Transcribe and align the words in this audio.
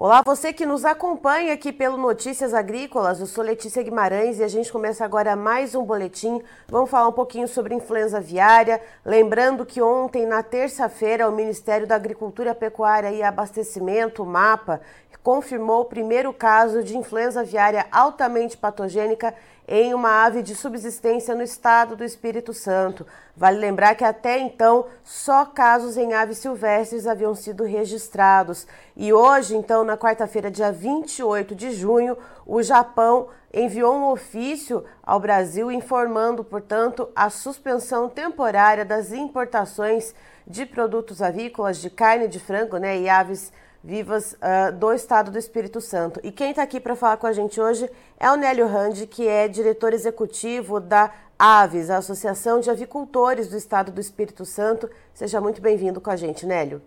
Olá, 0.00 0.22
você 0.24 0.52
que 0.52 0.64
nos 0.64 0.84
acompanha 0.84 1.52
aqui 1.52 1.72
pelo 1.72 1.96
Notícias 1.96 2.54
Agrícolas. 2.54 3.18
Eu 3.18 3.26
sou 3.26 3.42
Letícia 3.42 3.82
Guimarães 3.82 4.38
e 4.38 4.44
a 4.44 4.46
gente 4.46 4.70
começa 4.70 5.04
agora 5.04 5.34
mais 5.34 5.74
um 5.74 5.82
boletim. 5.82 6.40
Vamos 6.68 6.88
falar 6.88 7.08
um 7.08 7.12
pouquinho 7.12 7.48
sobre 7.48 7.74
influenza 7.74 8.18
aviária. 8.18 8.80
Lembrando 9.04 9.66
que 9.66 9.82
ontem, 9.82 10.24
na 10.24 10.40
terça-feira, 10.40 11.28
o 11.28 11.32
Ministério 11.32 11.84
da 11.84 11.96
Agricultura, 11.96 12.54
Pecuária 12.54 13.10
e 13.10 13.24
Abastecimento, 13.24 14.22
o 14.22 14.26
MAPA, 14.26 14.80
confirmou 15.20 15.80
o 15.80 15.86
primeiro 15.86 16.32
caso 16.32 16.80
de 16.80 16.96
influenza 16.96 17.40
aviária 17.40 17.84
altamente 17.90 18.56
patogênica 18.56 19.34
em 19.70 19.92
uma 19.92 20.24
ave 20.24 20.42
de 20.42 20.54
subsistência 20.54 21.34
no 21.34 21.42
estado 21.42 21.94
do 21.94 22.02
Espírito 22.02 22.54
Santo. 22.54 23.06
Vale 23.36 23.58
lembrar 23.58 23.94
que 23.94 24.02
até 24.02 24.38
então 24.38 24.86
só 25.04 25.44
casos 25.44 25.98
em 25.98 26.14
aves 26.14 26.38
silvestres 26.38 27.06
haviam 27.06 27.34
sido 27.34 27.64
registrados. 27.64 28.66
E 28.96 29.12
hoje, 29.12 29.54
então, 29.54 29.84
na 29.84 29.98
quarta-feira, 29.98 30.50
dia 30.50 30.72
28 30.72 31.54
de 31.54 31.70
junho, 31.72 32.16
o 32.46 32.62
Japão 32.62 33.28
enviou 33.52 33.94
um 33.94 34.10
ofício 34.10 34.84
ao 35.02 35.20
Brasil 35.20 35.70
informando, 35.70 36.42
portanto, 36.42 37.10
a 37.14 37.28
suspensão 37.28 38.08
temporária 38.08 38.86
das 38.86 39.12
importações 39.12 40.14
de 40.46 40.64
produtos 40.64 41.20
avícolas, 41.20 41.76
de 41.76 41.90
carne 41.90 42.26
de 42.26 42.40
frango 42.40 42.78
né, 42.78 42.98
e 42.98 43.06
aves 43.06 43.52
vivas 43.82 44.34
uh, 44.34 44.76
do 44.76 44.92
estado 44.92 45.30
do 45.30 45.38
Espírito 45.38 45.80
Santo. 45.80 46.20
E 46.22 46.32
quem 46.32 46.50
está 46.50 46.62
aqui 46.62 46.80
para 46.80 46.96
falar 46.96 47.16
com 47.16 47.26
a 47.26 47.32
gente 47.32 47.60
hoje 47.60 47.88
é 48.18 48.30
o 48.30 48.36
Nélio 48.36 48.66
Randi, 48.66 49.06
que 49.06 49.26
é 49.26 49.48
diretor 49.48 49.92
executivo 49.92 50.80
da 50.80 51.12
Aves, 51.38 51.88
a 51.88 51.98
Associação 51.98 52.60
de 52.60 52.70
Avicultores 52.70 53.48
do 53.48 53.56
Estado 53.56 53.92
do 53.92 54.00
Espírito 54.00 54.44
Santo. 54.44 54.90
Seja 55.14 55.40
muito 55.40 55.62
bem-vindo 55.62 56.00
com 56.00 56.10
a 56.10 56.16
gente, 56.16 56.44
Nélio. 56.44 56.82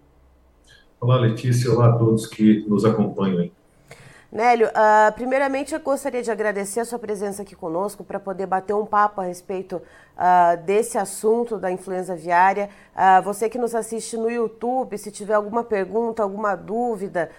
Olá, 0.99 1.17
Letícia. 1.17 1.71
Olá 1.71 1.89
a 1.89 1.97
todos 1.97 2.27
que 2.27 2.65
nos 2.67 2.85
acompanham. 2.85 3.49
Nélio, 4.31 4.69
uh, 4.69 5.11
primeiramente 5.11 5.73
eu 5.73 5.79
gostaria 5.81 6.23
de 6.23 6.31
agradecer 6.31 6.79
a 6.79 6.85
sua 6.85 6.97
presença 6.97 7.41
aqui 7.41 7.53
conosco 7.53 8.01
para 8.01 8.17
poder 8.17 8.45
bater 8.45 8.73
um 8.73 8.85
papo 8.85 9.19
a 9.19 9.25
respeito 9.25 9.75
uh, 9.75 10.55
desse 10.63 10.97
assunto 10.97 11.57
da 11.57 11.69
influenza 11.69 12.13
aviária. 12.13 12.69
Uh, 12.95 13.21
você 13.23 13.49
que 13.49 13.57
nos 13.57 13.75
assiste 13.75 14.15
no 14.15 14.31
YouTube, 14.31 14.97
se 14.97 15.11
tiver 15.11 15.33
alguma 15.33 15.65
pergunta, 15.65 16.23
alguma 16.23 16.55
dúvida, 16.55 17.29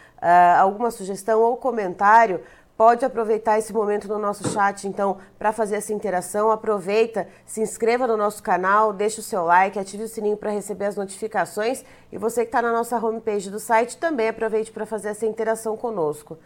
alguma 0.58 0.90
sugestão 0.90 1.40
ou 1.40 1.56
comentário, 1.56 2.42
pode 2.76 3.04
aproveitar 3.06 3.58
esse 3.58 3.72
momento 3.72 4.06
no 4.06 4.18
nosso 4.18 4.46
chat, 4.50 4.86
então, 4.86 5.16
para 5.38 5.50
fazer 5.50 5.76
essa 5.76 5.94
interação. 5.94 6.50
Aproveita, 6.50 7.26
se 7.46 7.62
inscreva 7.62 8.06
no 8.06 8.18
nosso 8.18 8.42
canal, 8.42 8.92
deixe 8.92 9.18
o 9.18 9.22
seu 9.22 9.44
like, 9.44 9.78
ative 9.78 10.04
o 10.04 10.08
sininho 10.08 10.36
para 10.36 10.50
receber 10.50 10.84
as 10.84 10.96
notificações. 10.96 11.84
E 12.12 12.18
você 12.18 12.42
que 12.42 12.48
está 12.48 12.60
na 12.60 12.70
nossa 12.70 12.98
homepage 12.98 13.50
do 13.50 13.58
site, 13.58 13.96
também 13.96 14.28
aproveite 14.28 14.70
para 14.70 14.84
fazer 14.84 15.08
essa 15.08 15.24
interação 15.24 15.76
conosco. 15.76 16.38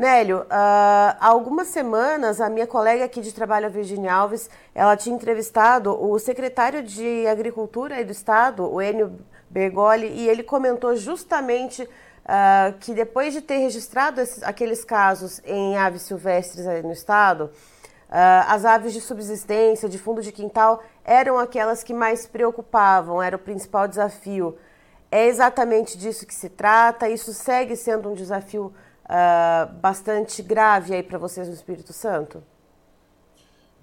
Nélio, 0.00 0.38
uh, 0.38 0.46
há 0.48 1.26
algumas 1.28 1.68
semanas 1.68 2.40
a 2.40 2.48
minha 2.48 2.66
colega 2.66 3.04
aqui 3.04 3.20
de 3.20 3.34
trabalho, 3.34 3.66
a 3.66 3.68
Virginia 3.68 4.14
Alves, 4.14 4.48
ela 4.74 4.96
tinha 4.96 5.14
entrevistado 5.14 5.92
o 5.92 6.18
secretário 6.18 6.82
de 6.82 7.26
Agricultura 7.26 8.02
do 8.02 8.10
Estado, 8.10 8.66
o 8.66 8.80
Enio 8.80 9.20
Bergoli, 9.50 10.06
e 10.06 10.26
ele 10.26 10.42
comentou 10.42 10.96
justamente 10.96 11.82
uh, 11.82 12.78
que 12.80 12.94
depois 12.94 13.34
de 13.34 13.42
ter 13.42 13.58
registrado 13.58 14.22
esses, 14.22 14.42
aqueles 14.42 14.86
casos 14.86 15.38
em 15.44 15.76
aves 15.76 16.00
silvestres 16.00 16.64
no 16.82 16.92
Estado, 16.92 17.50
uh, 18.08 18.48
as 18.48 18.64
aves 18.64 18.94
de 18.94 19.02
subsistência, 19.02 19.86
de 19.86 19.98
fundo 19.98 20.22
de 20.22 20.32
quintal, 20.32 20.82
eram 21.04 21.38
aquelas 21.38 21.82
que 21.82 21.92
mais 21.92 22.26
preocupavam, 22.26 23.22
era 23.22 23.36
o 23.36 23.38
principal 23.38 23.86
desafio. 23.86 24.56
É 25.10 25.26
exatamente 25.26 25.98
disso 25.98 26.24
que 26.24 26.34
se 26.34 26.48
trata, 26.48 27.06
isso 27.06 27.34
segue 27.34 27.76
sendo 27.76 28.08
um 28.08 28.14
desafio 28.14 28.72
uh, 29.10 29.72
bastante 29.80 30.42
grave 30.42 30.94
aí 30.94 31.02
para 31.02 31.18
vocês 31.18 31.48
no 31.48 31.54
Espírito 31.54 31.92
Santo? 31.92 32.42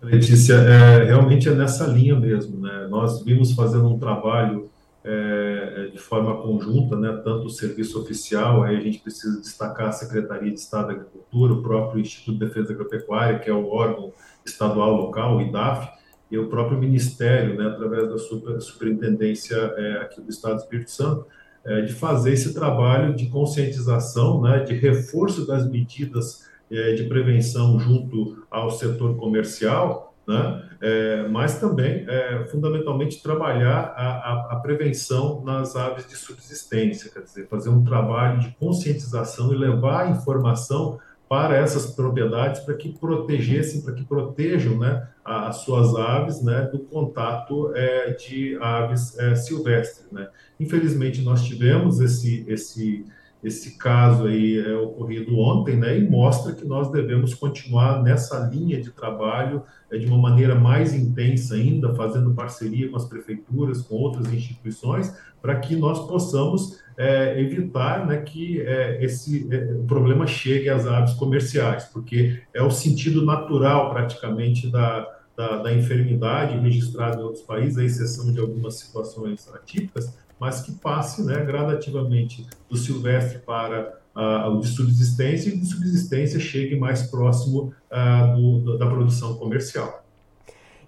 Letícia, 0.01 0.53
é, 0.53 1.05
realmente 1.05 1.49
é 1.49 1.55
nessa 1.55 1.85
linha 1.87 2.19
mesmo, 2.19 2.59
né? 2.61 2.87
Nós 2.87 3.23
vimos 3.23 3.53
fazendo 3.53 3.87
um 3.87 3.97
trabalho 3.97 4.69
é, 5.03 5.89
de 5.91 5.97
forma 5.97 6.39
conjunta, 6.41 6.95
né? 6.95 7.19
Tanto 7.23 7.47
o 7.47 7.49
serviço 7.49 7.99
oficial, 7.99 8.61
aí 8.61 8.77
a 8.77 8.79
gente 8.79 8.99
precisa 8.99 9.39
destacar 9.41 9.87
a 9.87 9.91
Secretaria 9.91 10.51
de 10.51 10.59
Estado 10.59 10.87
da 10.87 10.93
Agricultura, 10.93 11.53
o 11.53 11.63
próprio 11.63 11.99
Instituto 11.99 12.37
de 12.37 12.45
Defesa 12.45 12.73
Agropecuária, 12.73 13.39
que 13.39 13.49
é 13.49 13.53
o 13.53 13.67
órgão 13.69 14.13
estadual 14.45 14.95
local, 14.95 15.37
o 15.37 15.41
IDAF, 15.41 15.89
e 16.29 16.37
o 16.37 16.47
próprio 16.47 16.77
Ministério, 16.77 17.57
né? 17.57 17.67
Através 17.67 18.07
da 18.07 18.19
super, 18.19 18.61
Superintendência 18.61 19.55
é, 19.55 19.93
aqui 20.01 20.21
do 20.21 20.29
Estado 20.29 20.55
do 20.55 20.61
Espírito 20.61 20.91
Santo, 20.91 21.25
é, 21.67 21.81
de 21.81 21.93
fazer 21.93 22.31
esse 22.31 22.53
trabalho 22.53 23.13
de 23.13 23.27
conscientização, 23.27 24.41
né, 24.41 24.59
de 24.61 24.73
reforço 24.73 25.45
das 25.45 25.69
medidas 25.69 26.47
é, 26.71 26.93
de 26.93 27.03
prevenção 27.03 27.77
junto 27.77 28.45
ao 28.49 28.71
setor 28.71 29.17
comercial, 29.17 30.15
né, 30.25 30.63
é, 30.81 31.27
mas 31.27 31.59
também, 31.59 32.05
é, 32.07 32.45
fundamentalmente, 32.49 33.21
trabalhar 33.21 33.93
a, 33.95 34.07
a, 34.07 34.47
a, 34.51 34.55
prevenção 34.57 35.41
nas 35.43 35.75
aves 35.75 36.07
de 36.07 36.15
subsistência, 36.15 37.11
quer 37.11 37.21
dizer, 37.21 37.47
fazer 37.47 37.69
um 37.69 37.83
trabalho 37.83 38.39
de 38.39 38.49
conscientização 38.59 39.53
e 39.53 39.57
levar 39.57 40.05
a 40.05 40.09
informação 40.09 40.99
para 41.29 41.57
essas 41.57 41.87
propriedades 41.87 42.61
para 42.61 42.75
que 42.75 42.89
protegessem, 42.97 43.81
para 43.81 43.93
que 43.93 44.03
protejam 44.03 44.77
né, 44.77 45.07
as 45.23 45.57
suas 45.57 45.93
aves 45.95 46.41
né, 46.41 46.61
do 46.71 46.79
contato 46.79 47.71
é, 47.75 48.11
de 48.11 48.57
aves 48.61 49.17
é, 49.19 49.35
silvestres. 49.35 50.09
Né. 50.11 50.27
Infelizmente, 50.59 51.21
nós 51.21 51.43
tivemos 51.43 51.99
esse, 51.99 52.45
esse, 52.47 53.05
esse 53.47 53.77
caso 53.77 54.27
aí 54.27 54.59
é, 54.59 54.75
ocorrido 54.75 55.37
ontem 55.39 55.77
né, 55.77 55.97
e 55.97 56.07
mostra 56.07 56.53
que 56.53 56.65
nós 56.65 56.91
devemos 56.91 57.33
continuar 57.33 58.03
nessa 58.03 58.39
linha 58.39 58.81
de 58.81 58.91
trabalho 58.91 59.63
é, 59.89 59.97
de 59.97 60.05
uma 60.05 60.17
maneira 60.17 60.53
mais 60.53 60.93
intensa 60.93 61.55
ainda, 61.55 61.95
fazendo 61.95 62.33
parceria 62.33 62.89
com 62.89 62.97
as 62.97 63.05
prefeituras, 63.05 63.81
com 63.81 63.95
outras 63.95 64.31
instituições, 64.31 65.15
para 65.41 65.55
que 65.59 65.75
nós 65.75 66.05
possamos 66.07 66.79
é, 66.97 67.39
evitar 67.39 68.05
né, 68.05 68.17
que 68.17 68.61
é, 68.61 69.03
esse 69.03 69.47
é, 69.51 69.57
problema 69.87 70.27
chegue 70.27 70.69
às 70.69 70.85
aves 70.85 71.13
comerciais, 71.13 71.85
porque 71.85 72.41
é 72.53 72.61
o 72.61 72.69
sentido 72.69 73.23
natural 73.23 73.89
praticamente 73.91 74.69
da, 74.69 75.07
da, 75.37 75.57
da 75.57 75.73
enfermidade 75.73 76.57
registrada 76.57 77.21
em 77.21 77.23
outros 77.23 77.43
países, 77.43 77.77
à 77.77 77.83
exceção 77.83 78.33
de 78.33 78.39
algumas 78.39 78.79
situações 78.79 79.47
atípicas, 79.53 80.11
mas 80.39 80.61
que 80.61 80.71
passe 80.71 81.23
né, 81.23 81.45
gradativamente 81.45 82.45
do 82.67 82.75
silvestre 82.75 83.39
para 83.39 83.99
uh, 84.15 84.49
o 84.49 84.59
de 84.59 84.67
subsistência 84.67 85.49
e 85.49 85.57
de 85.57 85.65
subsistência 85.65 86.39
chegue 86.39 86.75
mais 86.75 87.03
próximo 87.03 87.71
uh, 87.91 88.35
do, 88.35 88.77
da 88.77 88.87
produção 88.87 89.35
comercial. 89.35 90.03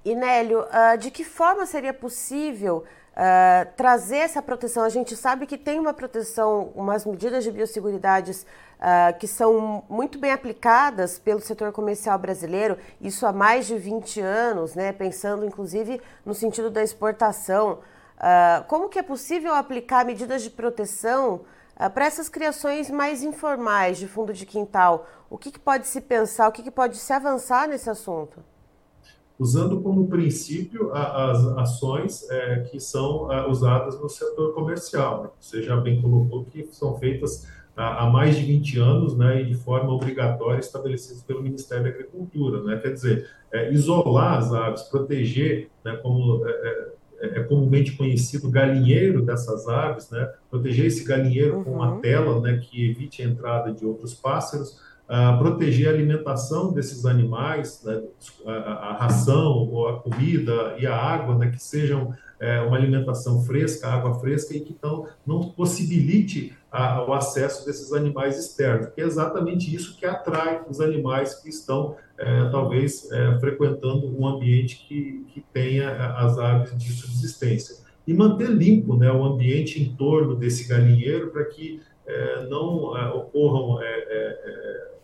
E 0.09 0.15
Nélio, 0.15 0.61
uh, 0.61 0.97
de 0.97 1.11
que 1.11 1.23
forma 1.23 1.67
seria 1.67 1.93
possível 1.93 2.83
uh, 3.13 3.71
trazer 3.77 4.17
essa 4.17 4.41
proteção? 4.41 4.83
A 4.83 4.89
gente 4.89 5.15
sabe 5.15 5.45
que 5.45 5.55
tem 5.55 5.79
uma 5.79 5.93
proteção, 5.93 6.71
umas 6.73 7.05
medidas 7.05 7.43
de 7.43 7.51
biosseguridades 7.51 8.41
uh, 8.41 9.15
que 9.19 9.27
são 9.27 9.83
muito 9.87 10.17
bem 10.17 10.31
aplicadas 10.31 11.19
pelo 11.19 11.39
setor 11.39 11.71
comercial 11.71 12.17
brasileiro, 12.17 12.75
isso 12.99 13.23
há 13.27 13.31
mais 13.31 13.67
de 13.67 13.77
20 13.77 14.19
anos, 14.19 14.73
né, 14.73 14.91
pensando 14.91 15.45
inclusive 15.45 16.01
no 16.25 16.33
sentido 16.33 16.71
da 16.71 16.81
exportação. 16.81 17.77
como 18.67 18.89
que 18.89 18.97
é 18.97 19.03
possível 19.03 19.53
aplicar 19.53 20.03
medidas 20.03 20.41
de 20.41 20.49
proteção 20.49 21.41
para 21.93 22.05
essas 22.05 22.27
criações 22.27 22.89
mais 22.89 23.21
informais 23.21 23.99
de 23.99 24.07
fundo 24.07 24.33
de 24.33 24.43
quintal? 24.47 25.05
O 25.29 25.37
que, 25.37 25.51
que 25.51 25.59
pode 25.59 25.85
se 25.85 26.01
pensar, 26.01 26.47
o 26.47 26.51
que, 26.51 26.63
que 26.63 26.71
pode 26.71 26.97
se 26.97 27.13
avançar 27.13 27.67
nesse 27.67 27.91
assunto? 27.91 28.43
Usando 29.39 29.79
como 29.79 30.09
princípio 30.09 30.91
as 30.93 31.45
ações 31.57 32.29
é, 32.29 32.59
que 32.69 32.77
são 32.77 33.31
é, 33.31 33.47
usadas 33.47 33.99
no 33.99 34.09
setor 34.09 34.53
comercial. 34.53 35.23
Né? 35.23 35.29
Você 35.39 35.63
já 35.63 35.77
bem 35.77 36.01
colocou 36.01 36.43
que 36.43 36.67
são 36.71 36.97
feitas 36.99 37.47
há, 37.75 38.03
há 38.03 38.09
mais 38.09 38.35
de 38.35 38.43
20 38.43 38.79
anos 38.79 39.17
né, 39.17 39.41
e 39.41 39.45
de 39.45 39.55
forma 39.55 39.93
obrigatória 39.93 40.59
estabelecidas 40.59 41.23
pelo 41.23 41.41
Ministério 41.41 41.85
da 41.85 41.89
Agricultura. 41.89 42.61
Né? 42.63 42.77
Quer 42.79 42.93
dizer, 42.93 43.29
é, 43.49 43.71
isolar 43.71 44.39
as 44.39 44.53
aves, 44.53 44.83
proteger, 44.83 45.69
né, 45.85 45.95
como 45.95 46.45
é, 46.45 46.51
é, 47.21 47.39
é 47.39 47.43
comumente 47.43 47.93
conhecido, 47.93 48.51
galinheiro 48.51 49.21
dessas 49.21 49.69
aves, 49.69 50.09
né? 50.09 50.29
proteger 50.51 50.85
esse 50.85 51.05
galinheiro 51.05 51.59
uhum. 51.59 51.63
com 51.63 51.71
uma 51.71 52.01
tela 52.01 52.41
né, 52.41 52.57
que 52.57 52.89
evite 52.89 53.21
a 53.21 53.25
entrada 53.25 53.71
de 53.71 53.85
outros 53.85 54.13
pássaros, 54.13 54.81
proteger 55.39 55.87
a 55.87 55.91
alimentação 55.91 56.71
desses 56.71 57.05
animais, 57.05 57.81
né, 57.83 58.01
a, 58.45 58.51
a, 58.51 58.93
ração, 58.97 59.67
ou 59.71 59.87
a 59.87 59.99
comida 59.99 60.75
e 60.77 60.85
a 60.85 60.95
água, 60.95 61.35
né, 61.35 61.49
que 61.49 61.61
sejam 61.61 62.13
é, 62.39 62.61
uma 62.61 62.77
alimentação 62.77 63.41
fresca, 63.43 63.87
água 63.87 64.19
fresca 64.19 64.55
e 64.55 64.61
que 64.61 64.71
então, 64.71 65.07
não 65.25 65.49
possibilite 65.49 66.53
a, 66.71 67.03
o 67.03 67.13
acesso 67.13 67.65
desses 67.65 67.91
animais 67.91 68.37
externos, 68.37 68.87
que 68.93 69.01
é 69.01 69.03
exatamente 69.03 69.73
isso 69.73 69.97
que 69.97 70.05
atrai 70.05 70.61
os 70.69 70.79
animais 70.79 71.35
que 71.35 71.49
estão, 71.49 71.97
é, 72.17 72.49
talvez, 72.49 73.11
é, 73.11 73.39
frequentando 73.39 74.07
um 74.17 74.27
ambiente 74.27 74.85
que, 74.87 75.25
que 75.33 75.43
tenha 75.51 75.89
as 76.15 76.37
aves 76.37 76.77
de 76.77 76.91
subsistência. 76.93 77.77
E 78.07 78.13
manter 78.13 78.49
limpo 78.49 78.95
né, 78.95 79.11
o 79.11 79.23
ambiente 79.23 79.81
em 79.81 79.95
torno 79.95 80.35
desse 80.35 80.67
galinheiro 80.67 81.31
para 81.31 81.45
que 81.45 81.81
é, 82.07 82.47
não 82.47 82.97
é, 82.97 83.07
ocorram 83.09 83.79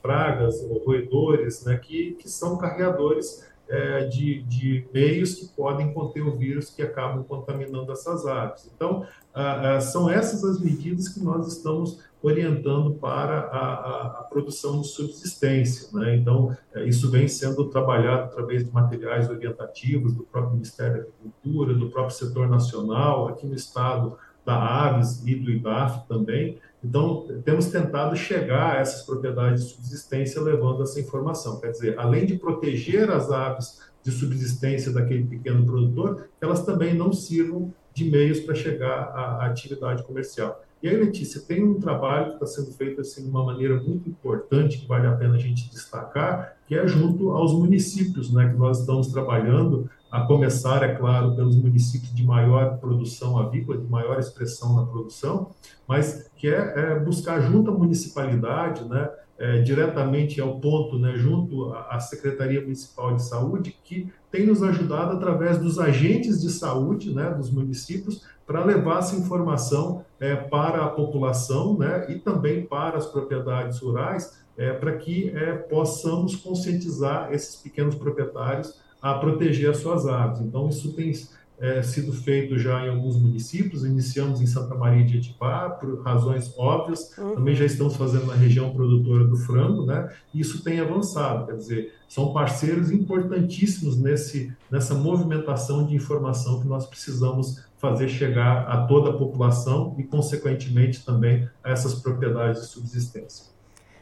pragas 0.05 0.61
ou 0.61 0.77
roedores 0.85 1.65
né, 1.65 1.77
que, 1.77 2.11
que 2.13 2.29
são 2.29 2.59
carreadores 2.59 3.43
é, 3.67 4.05
de, 4.05 4.43
de, 4.43 4.85
meios 4.93 5.33
que 5.33 5.47
podem 5.47 5.91
conter 5.91 6.21
o 6.21 6.35
vírus 6.35 6.69
que 6.69 6.83
acabam 6.83 7.23
contaminando 7.23 7.91
essas 7.91 8.27
aves. 8.27 8.69
Então, 8.75 9.07
ah, 9.33 9.77
ah, 9.77 9.81
são 9.81 10.07
essas 10.07 10.43
as 10.43 10.59
medidas 10.59 11.09
que 11.09 11.19
nós 11.19 11.47
estamos 11.47 12.03
orientando 12.21 12.93
para 12.93 13.39
a, 13.39 13.73
a, 13.73 14.05
a 14.19 14.23
produção 14.29 14.81
de 14.81 14.87
subsistência. 14.87 15.89
Né? 15.97 16.17
Então, 16.17 16.55
é, 16.75 16.85
isso 16.85 17.09
vem 17.09 17.27
sendo 17.27 17.65
trabalhado 17.71 18.25
através 18.25 18.63
de 18.63 18.71
materiais 18.71 19.27
orientativos 19.27 20.13
do 20.13 20.23
próprio 20.23 20.53
Ministério 20.53 20.93
da 20.93 20.99
Agricultura, 20.99 21.73
do 21.73 21.89
próprio 21.89 22.15
setor 22.15 22.47
nacional, 22.47 23.29
aqui 23.29 23.47
no 23.47 23.55
estado 23.55 24.15
da 24.45 24.55
Aves 24.55 25.25
e 25.25 25.33
do 25.33 25.49
IBAF 25.49 26.07
também. 26.07 26.59
Então, 26.85 27.25
temos 27.43 27.65
tentado 27.65 28.15
chegar 28.15 28.75
a 28.75 28.79
essas 28.79 29.01
propriedades 29.01 29.63
de 29.63 29.73
subsistência 29.73 30.39
levando 30.39 30.83
essa 30.83 30.99
informação. 30.99 31.59
Quer 31.59 31.71
dizer, 31.71 31.99
além 31.99 32.27
de 32.27 32.35
proteger 32.35 33.09
as 33.09 33.31
aves 33.31 33.81
de 34.03 34.11
subsistência 34.11 34.91
daquele 34.91 35.23
pequeno 35.23 35.65
produtor, 35.65 36.29
elas 36.39 36.63
também 36.63 36.93
não 36.93 37.11
sirvam 37.11 37.73
de 37.91 38.05
meios 38.11 38.39
para 38.41 38.53
chegar 38.53 39.09
à 39.15 39.47
atividade 39.47 40.03
comercial. 40.03 40.63
E 40.83 40.87
aí, 40.87 40.95
Letícia, 40.95 41.41
tem 41.41 41.63
um 41.63 41.79
trabalho 41.79 42.37
que 42.37 42.43
está 42.43 42.45
sendo 42.45 42.71
feito 42.73 43.01
assim, 43.01 43.23
de 43.23 43.29
uma 43.29 43.43
maneira 43.43 43.81
muito 43.81 44.07
importante, 44.07 44.77
que 44.77 44.87
vale 44.87 45.07
a 45.07 45.13
pena 45.13 45.33
a 45.33 45.39
gente 45.39 45.67
destacar, 45.71 46.55
que 46.67 46.75
é 46.75 46.87
junto 46.87 47.31
aos 47.31 47.51
municípios, 47.53 48.31
né, 48.31 48.49
que 48.49 48.57
nós 48.57 48.81
estamos 48.81 49.07
trabalhando 49.07 49.89
a 50.15 50.21
começar, 50.21 50.81
é 50.81 50.95
claro, 50.95 51.35
pelos 51.35 51.57
municípios 51.57 52.15
de 52.15 52.23
maior 52.23 52.77
produção 52.77 53.37
avícola, 53.37 53.77
de 53.77 53.85
maior 53.85 54.17
expressão 54.17 54.73
na 54.73 54.85
produção, 54.85 55.51
mas 55.85 56.31
que 56.37 56.47
é, 56.47 56.73
é 56.93 56.99
buscar 56.99 57.41
junto 57.41 57.69
à 57.69 57.73
municipalidade, 57.73 58.87
né, 58.87 59.09
é, 59.37 59.61
diretamente 59.61 60.39
ao 60.39 60.57
ponto, 60.61 60.97
né, 60.97 61.17
junto 61.17 61.73
à 61.73 61.99
Secretaria 61.99 62.61
Municipal 62.61 63.13
de 63.13 63.23
Saúde, 63.23 63.75
que 63.83 64.09
tem 64.31 64.45
nos 64.45 64.63
ajudado 64.63 65.17
através 65.17 65.57
dos 65.57 65.77
agentes 65.77 66.41
de 66.41 66.49
saúde 66.49 67.13
né, 67.13 67.31
dos 67.31 67.51
municípios 67.51 68.25
para 68.47 68.63
levar 68.63 68.99
essa 68.99 69.17
informação 69.17 70.05
é, 70.17 70.33
para 70.33 70.85
a 70.85 70.87
população 70.87 71.77
né, 71.77 72.05
e 72.09 72.19
também 72.19 72.65
para 72.65 72.97
as 72.97 73.05
propriedades 73.05 73.79
rurais, 73.79 74.45
é, 74.57 74.71
para 74.71 74.95
que 74.95 75.29
é, 75.31 75.51
possamos 75.55 76.37
conscientizar 76.37 77.33
esses 77.33 77.57
pequenos 77.57 77.95
proprietários 77.95 78.84
a 79.05 79.13
proteger 79.13 79.69
as 79.69 79.77
suas 79.77 80.07
aves. 80.07 80.41
Então, 80.41 80.67
isso 80.67 80.91
tem 80.93 81.13
é, 81.59 81.83
sido 81.83 82.11
feito 82.11 82.57
já 82.57 82.83
em 82.83 82.89
alguns 82.89 83.15
municípios, 83.15 83.85
iniciamos 83.85 84.41
em 84.41 84.47
Santa 84.47 84.73
Maria 84.73 85.05
de 85.05 85.17
Etipá, 85.17 85.69
por 85.69 86.01
razões 86.01 86.51
óbvias, 86.57 87.15
uhum. 87.15 87.35
também 87.35 87.53
já 87.53 87.65
estamos 87.65 87.95
fazendo 87.95 88.25
na 88.25 88.33
região 88.33 88.73
produtora 88.73 89.23
do 89.23 89.37
frango, 89.37 89.85
né? 89.85 90.11
E 90.33 90.41
isso 90.41 90.63
tem 90.63 90.79
avançado, 90.79 91.45
quer 91.45 91.55
dizer, 91.55 91.93
são 92.09 92.33
parceiros 92.33 92.89
importantíssimos 92.89 93.95
nesse, 93.95 94.51
nessa 94.71 94.95
movimentação 94.95 95.85
de 95.85 95.93
informação 95.93 96.59
que 96.59 96.67
nós 96.67 96.87
precisamos 96.87 97.63
fazer 97.77 98.09
chegar 98.09 98.67
a 98.67 98.87
toda 98.87 99.11
a 99.11 99.13
população 99.13 99.93
e, 99.99 100.03
consequentemente, 100.03 101.05
também 101.05 101.47
a 101.63 101.69
essas 101.69 101.93
propriedades 101.93 102.61
de 102.61 102.67
subsistência. 102.69 103.54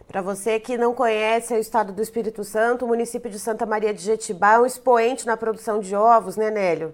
Para 0.07 0.21
você 0.21 0.59
que 0.59 0.77
não 0.77 0.93
conhece 0.93 1.53
o 1.53 1.57
estado 1.57 1.91
do 1.93 2.01
Espírito 2.01 2.43
Santo, 2.43 2.85
o 2.85 2.87
município 2.87 3.31
de 3.31 3.39
Santa 3.39 3.65
Maria 3.65 3.93
de 3.93 4.01
Jetibá 4.01 4.53
é 4.53 4.59
um 4.59 4.65
expoente 4.65 5.25
na 5.25 5.35
produção 5.35 5.79
de 5.79 5.95
ovos, 5.95 6.35
né, 6.35 6.51
Nélio? 6.51 6.93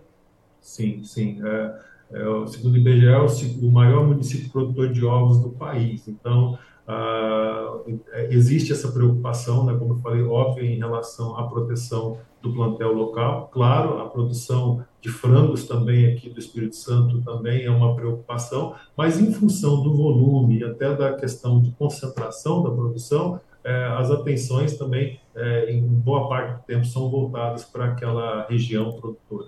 Sim, 0.61 1.03
sim. 1.03 1.41
É, 1.43 1.79
é, 2.11 2.47
segundo 2.47 2.73
o 2.73 2.77
IBGE, 2.77 3.07
é 3.07 3.17
o, 3.17 3.67
o 3.67 3.71
maior 3.71 4.05
município 4.07 4.49
produtor 4.49 4.91
de 4.91 5.05
ovos 5.05 5.39
do 5.39 5.49
país. 5.49 6.07
Então, 6.07 6.57
ah, 6.87 7.81
existe 8.29 8.71
essa 8.71 8.91
preocupação, 8.91 9.63
né, 9.63 9.75
como 9.77 9.93
eu 9.93 9.97
falei, 9.97 10.23
óbvio, 10.23 10.65
em 10.65 10.77
relação 10.77 11.37
à 11.37 11.47
proteção 11.47 12.17
do 12.41 12.53
plantel 12.53 12.93
local. 12.93 13.49
Claro, 13.51 13.99
a 13.99 14.09
produção 14.09 14.85
de 15.01 15.09
frangos 15.09 15.67
também 15.67 16.13
aqui 16.13 16.29
do 16.29 16.39
Espírito 16.39 16.75
Santo 16.75 17.21
também 17.21 17.63
é 17.63 17.69
uma 17.69 17.95
preocupação, 17.95 18.75
mas 18.95 19.19
em 19.19 19.31
função 19.31 19.81
do 19.81 19.95
volume 19.95 20.59
e 20.59 20.63
até 20.63 20.93
da 20.95 21.13
questão 21.13 21.61
de 21.61 21.71
concentração 21.71 22.63
da 22.63 22.71
produção, 22.71 23.39
é, 23.63 23.85
as 23.97 24.09
atenções 24.09 24.77
também, 24.77 25.19
é, 25.35 25.71
em 25.71 25.81
boa 25.81 26.27
parte 26.27 26.53
do 26.53 26.63
tempo, 26.63 26.85
são 26.85 27.09
voltadas 27.09 27.63
para 27.63 27.85
aquela 27.85 28.45
região 28.47 28.91
produtora. 28.93 29.47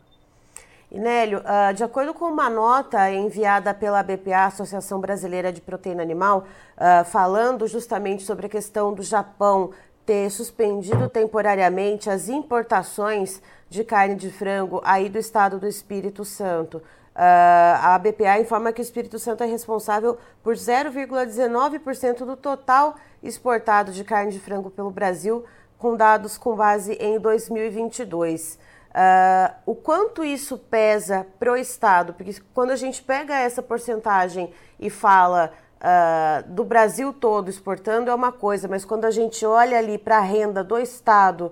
Inélio, 0.92 1.40
uh, 1.40 1.74
de 1.74 1.86
acordo 1.86 2.14
com 2.14 2.26
uma 2.26 2.50
nota 2.50 3.10
enviada 3.10 3.74
pela 3.74 4.04
BPA, 4.04 4.48
Associação 4.48 5.00
Brasileira 5.00 5.50
de 5.52 5.62
Proteína 5.62 6.04
Animal, 6.04 6.44
uh, 6.76 7.06
falando 7.06 7.66
justamente 7.66 8.24
sobre 8.24 8.48
a 8.48 8.50
questão 8.50 8.94
do 8.94 9.02
Japão 9.02 9.72
ter 10.06 10.30
suspendido 10.30 11.10
temporariamente 11.10 12.10
as 12.10 12.30
importações 12.30 13.42
de 13.70 13.84
carne 13.84 14.16
de 14.16 14.30
frango 14.30 14.82
aí 14.84 15.10
do 15.10 15.18
estado 15.18 15.60
do 15.60 15.68
Espírito 15.68 16.26
Santo. 16.26 16.78
Uh, 16.78 17.76
a 17.82 18.00
BPA 18.00 18.40
informa 18.40 18.72
que 18.72 18.82
o 18.82 18.84
Espírito 18.84 19.20
Santo 19.20 19.44
é 19.44 19.48
responsável 19.48 20.18
por 20.42 20.56
0,19% 20.56 22.26
do 22.26 22.38
total 22.38 22.96
exportado 23.22 23.92
de 23.92 24.04
carne 24.04 24.32
de 24.32 24.40
frango 24.40 24.70
pelo 24.70 24.90
Brasil, 24.90 25.44
com 25.78 25.96
dados 25.96 26.38
com 26.38 26.56
base 26.56 26.94
em 26.94 27.20
2022. 27.20 28.58
Uh, 28.92 29.56
o 29.66 29.76
quanto 29.76 30.24
isso 30.24 30.58
pesa 30.58 31.26
para 31.40 31.52
o 31.52 31.58
Estado? 31.58 32.14
Porque 32.14 32.36
quando 32.54 32.72
a 32.72 32.76
gente 32.76 33.02
pega 33.02 33.40
essa 33.40 33.62
porcentagem 33.62 34.52
e 34.80 34.90
fala 34.90 35.54
uh, 35.82 36.54
do 36.54 36.64
Brasil 36.64 37.12
todo 37.12 37.50
exportando 37.50 38.10
é 38.10 38.16
uma 38.16 38.32
coisa, 38.32 38.68
mas 38.68 38.86
quando 38.86 39.06
a 39.06 39.12
gente 39.12 39.46
olha 39.46 39.78
ali 39.78 39.98
para 39.98 40.18
a 40.18 40.22
renda 40.22 40.64
do 40.64 40.78
Estado, 40.78 41.52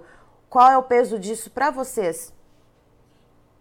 qual 0.50 0.70
é 0.70 0.78
o 0.78 0.84
peso 0.84 1.20
disso 1.20 1.52
para 1.52 1.72
vocês? 1.72 2.34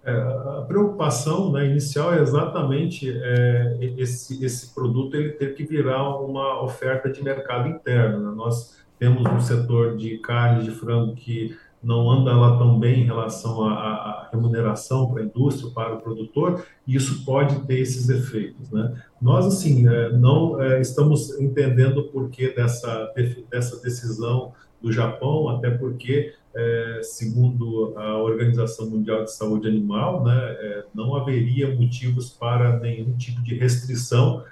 É, 0.04 0.12
a 0.12 0.64
preocupação 0.66 1.52
né, 1.52 1.66
inicial 1.66 2.14
é 2.14 2.22
exatamente 2.22 3.10
é, 3.10 3.78
esse, 3.98 4.42
esse 4.44 4.72
produto 4.74 5.14
ele 5.16 5.32
ter 5.32 5.54
que 5.54 5.64
virar 5.64 6.16
uma 6.20 6.62
oferta 6.62 7.10
de 7.10 7.22
mercado 7.22 7.68
interno. 7.68 8.20
Né? 8.20 8.34
Nós 8.34 8.78
temos 8.98 9.22
um 9.26 9.40
setor 9.40 9.96
de 9.96 10.18
carne 10.18 10.64
de 10.64 10.70
frango 10.70 11.14
que 11.14 11.56
não 11.82 12.10
anda 12.10 12.34
lá 12.34 12.58
tão 12.58 12.78
bem 12.78 13.02
em 13.02 13.04
relação 13.04 13.64
à, 13.64 14.28
remuneração 14.32 15.10
para 15.10 15.22
a 15.22 15.24
indústria, 15.24 15.72
para 15.72 15.94
o 15.94 16.00
produtor, 16.00 16.64
e 16.86 16.94
isso 16.94 17.24
pode 17.24 17.60
ter 17.66 17.78
esses 17.78 18.08
efeitos. 18.08 18.70
Né? 18.70 18.94
Nós, 19.20 19.46
assim, 19.46 19.88
é, 19.88 20.12
não 20.12 20.60
é, 20.60 20.80
estamos 20.80 21.38
entendendo 21.40 21.98
o 21.98 22.08
porquê 22.08 22.48
dessa, 22.48 23.12
dessa 23.50 23.80
decisão 23.80 24.52
do 24.82 24.92
Japão, 24.92 25.48
até 25.48 25.70
porque, 25.70 26.34
é, 26.54 27.00
segundo 27.02 27.94
a 27.96 28.18
Organização 28.18 28.90
Mundial 28.90 29.24
de 29.24 29.32
Saúde 29.32 29.66
Animal, 29.66 30.24
né, 30.24 30.84
não 30.94 31.16
haveria 31.16 31.74
motivos 31.74 32.30
para 32.30 32.78
nenhum 32.78 33.16
tipo 33.16 33.42
de 33.42 33.54
restrição 33.54 34.44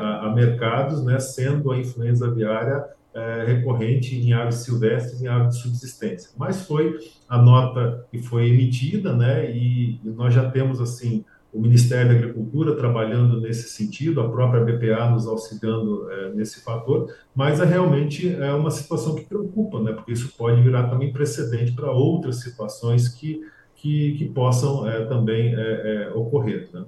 a, 0.00 0.32
mercados, 0.34 1.04
né, 1.04 1.20
sendo 1.20 1.70
a 1.70 1.78
influenza 1.78 2.26
aviária 2.26 2.84
é, 3.14 3.44
recorrente 3.46 4.16
em 4.16 4.32
aves 4.32 4.56
silvestres 4.56 5.20
e 5.20 5.24
em 5.24 5.28
aves 5.28 5.56
de 5.56 5.62
subsistência. 5.62 6.30
Mas 6.36 6.62
foi 6.66 6.98
a 7.28 7.38
nota 7.40 8.06
que 8.10 8.18
foi 8.18 8.48
emitida, 8.48 9.14
né, 9.14 9.50
e, 9.50 10.00
nós 10.04 10.32
já 10.32 10.50
temos, 10.50 10.80
assim, 10.80 11.24
o 11.52 11.60
Ministério 11.60 12.10
da 12.10 12.18
Agricultura 12.18 12.74
trabalhando 12.74 13.38
nesse 13.38 13.68
sentido, 13.68 14.22
a 14.22 14.28
própria 14.30 14.64
BPA 14.64 15.10
nos 15.10 15.26
auxiliando 15.26 16.10
é, 16.10 16.32
nesse 16.32 16.62
fator, 16.62 17.14
mas 17.34 17.60
é 17.60 17.64
realmente 17.66 18.34
é 18.34 18.52
uma 18.54 18.70
situação 18.70 19.14
que 19.14 19.26
preocupa, 19.26 19.80
né, 19.80 19.92
porque 19.92 20.12
isso 20.12 20.34
pode 20.36 20.62
virar 20.62 20.88
também 20.88 21.12
precedente 21.12 21.72
para 21.72 21.90
outras 21.90 22.36
situações 22.40 23.08
que, 23.08 23.42
que, 23.76 24.12
que 24.12 24.24
possam 24.30 24.88
é, 24.88 25.04
também 25.04 25.54
é, 25.54 26.08
é 26.08 26.12
ocorrer. 26.14 26.70
Né? 26.72 26.84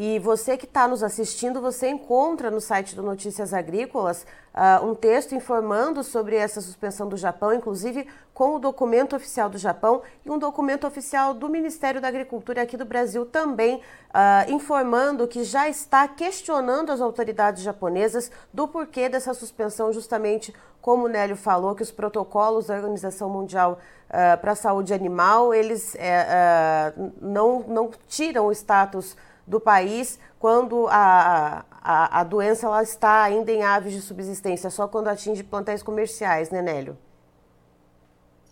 E 0.00 0.20
você 0.20 0.56
que 0.56 0.64
está 0.64 0.86
nos 0.86 1.02
assistindo, 1.02 1.60
você 1.60 1.88
encontra 1.88 2.52
no 2.52 2.60
site 2.60 2.94
do 2.94 3.02
Notícias 3.02 3.52
Agrícolas 3.52 4.24
uh, 4.54 4.86
um 4.86 4.94
texto 4.94 5.34
informando 5.34 6.04
sobre 6.04 6.36
essa 6.36 6.60
suspensão 6.60 7.08
do 7.08 7.16
Japão, 7.16 7.52
inclusive 7.52 8.06
com 8.32 8.54
o 8.54 8.60
documento 8.60 9.16
oficial 9.16 9.50
do 9.50 9.58
Japão 9.58 10.00
e 10.24 10.30
um 10.30 10.38
documento 10.38 10.86
oficial 10.86 11.34
do 11.34 11.48
Ministério 11.48 12.00
da 12.00 12.06
Agricultura 12.06 12.62
aqui 12.62 12.76
do 12.76 12.84
Brasil 12.84 13.26
também, 13.26 13.78
uh, 13.78 14.52
informando 14.52 15.26
que 15.26 15.42
já 15.42 15.68
está 15.68 16.06
questionando 16.06 16.92
as 16.92 17.00
autoridades 17.00 17.64
japonesas 17.64 18.30
do 18.54 18.68
porquê 18.68 19.08
dessa 19.08 19.34
suspensão, 19.34 19.92
justamente 19.92 20.54
como 20.80 21.06
o 21.06 21.08
Nélio 21.08 21.34
falou, 21.34 21.74
que 21.74 21.82
os 21.82 21.90
protocolos 21.90 22.68
da 22.68 22.76
Organização 22.76 23.28
Mundial 23.28 23.80
uh, 24.10 24.40
para 24.40 24.52
a 24.52 24.54
Saúde 24.54 24.94
Animal, 24.94 25.52
eles 25.52 25.96
eh, 25.98 26.92
não, 27.20 27.64
não 27.66 27.90
tiram 28.06 28.46
o 28.46 28.52
status 28.52 29.16
do 29.48 29.58
país 29.58 30.20
quando 30.38 30.86
a, 30.88 31.64
a, 31.70 32.20
a 32.20 32.24
doença 32.24 32.66
ela 32.66 32.82
está 32.82 33.22
ainda 33.22 33.50
em 33.50 33.62
aves 33.62 33.92
de 33.92 34.00
subsistência, 34.00 34.70
só 34.70 34.86
quando 34.86 35.08
atinge 35.08 35.42
plantéis 35.42 35.82
comerciais, 35.82 36.50
né, 36.50 36.62
Nélio? 36.62 36.96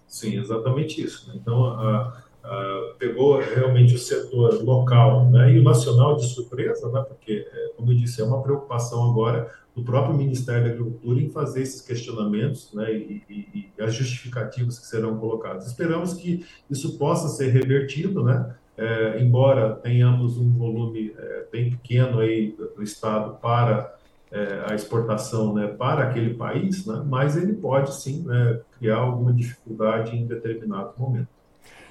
Sim, 0.08 0.38
exatamente 0.38 1.02
isso. 1.02 1.28
Né? 1.28 1.38
Então, 1.40 1.66
a, 1.66 2.22
a, 2.42 2.94
pegou 2.98 3.38
realmente 3.38 3.94
o 3.94 3.98
setor 3.98 4.62
local 4.64 5.28
né, 5.30 5.52
e 5.52 5.58
o 5.58 5.62
nacional 5.62 6.16
de 6.16 6.26
surpresa, 6.26 6.90
né, 6.90 7.04
porque, 7.06 7.46
é, 7.52 7.68
como 7.76 7.92
eu 7.92 7.96
disse, 7.96 8.20
é 8.20 8.24
uma 8.24 8.42
preocupação 8.42 9.10
agora 9.10 9.52
do 9.74 9.82
próprio 9.82 10.16
Ministério 10.16 10.64
da 10.64 10.70
Agricultura 10.70 11.20
em 11.20 11.28
fazer 11.28 11.60
esses 11.60 11.82
questionamentos 11.82 12.72
né, 12.72 12.90
e, 12.94 13.22
e, 13.28 13.70
e 13.78 13.82
as 13.82 13.94
justificativas 13.94 14.78
que 14.78 14.86
serão 14.86 15.18
colocadas. 15.18 15.66
Esperamos 15.66 16.14
que 16.14 16.46
isso 16.70 16.96
possa 16.96 17.28
ser 17.28 17.50
revertido, 17.50 18.24
né, 18.24 18.56
é, 18.76 19.20
embora 19.20 19.74
tenhamos 19.76 20.38
um 20.38 20.50
volume 20.52 21.14
é, 21.16 21.46
bem 21.50 21.70
pequeno 21.70 22.20
aí 22.20 22.54
do 22.76 22.82
Estado 22.82 23.38
para 23.40 23.96
é, 24.30 24.66
a 24.70 24.74
exportação 24.74 25.54
né, 25.54 25.66
para 25.66 26.04
aquele 26.04 26.34
país, 26.34 26.84
né, 26.86 27.02
mas 27.06 27.36
ele 27.36 27.54
pode 27.54 27.94
sim 27.94 28.22
né, 28.24 28.60
criar 28.78 28.96
alguma 28.96 29.32
dificuldade 29.32 30.16
em 30.16 30.26
determinado 30.26 30.92
momento. 30.98 31.28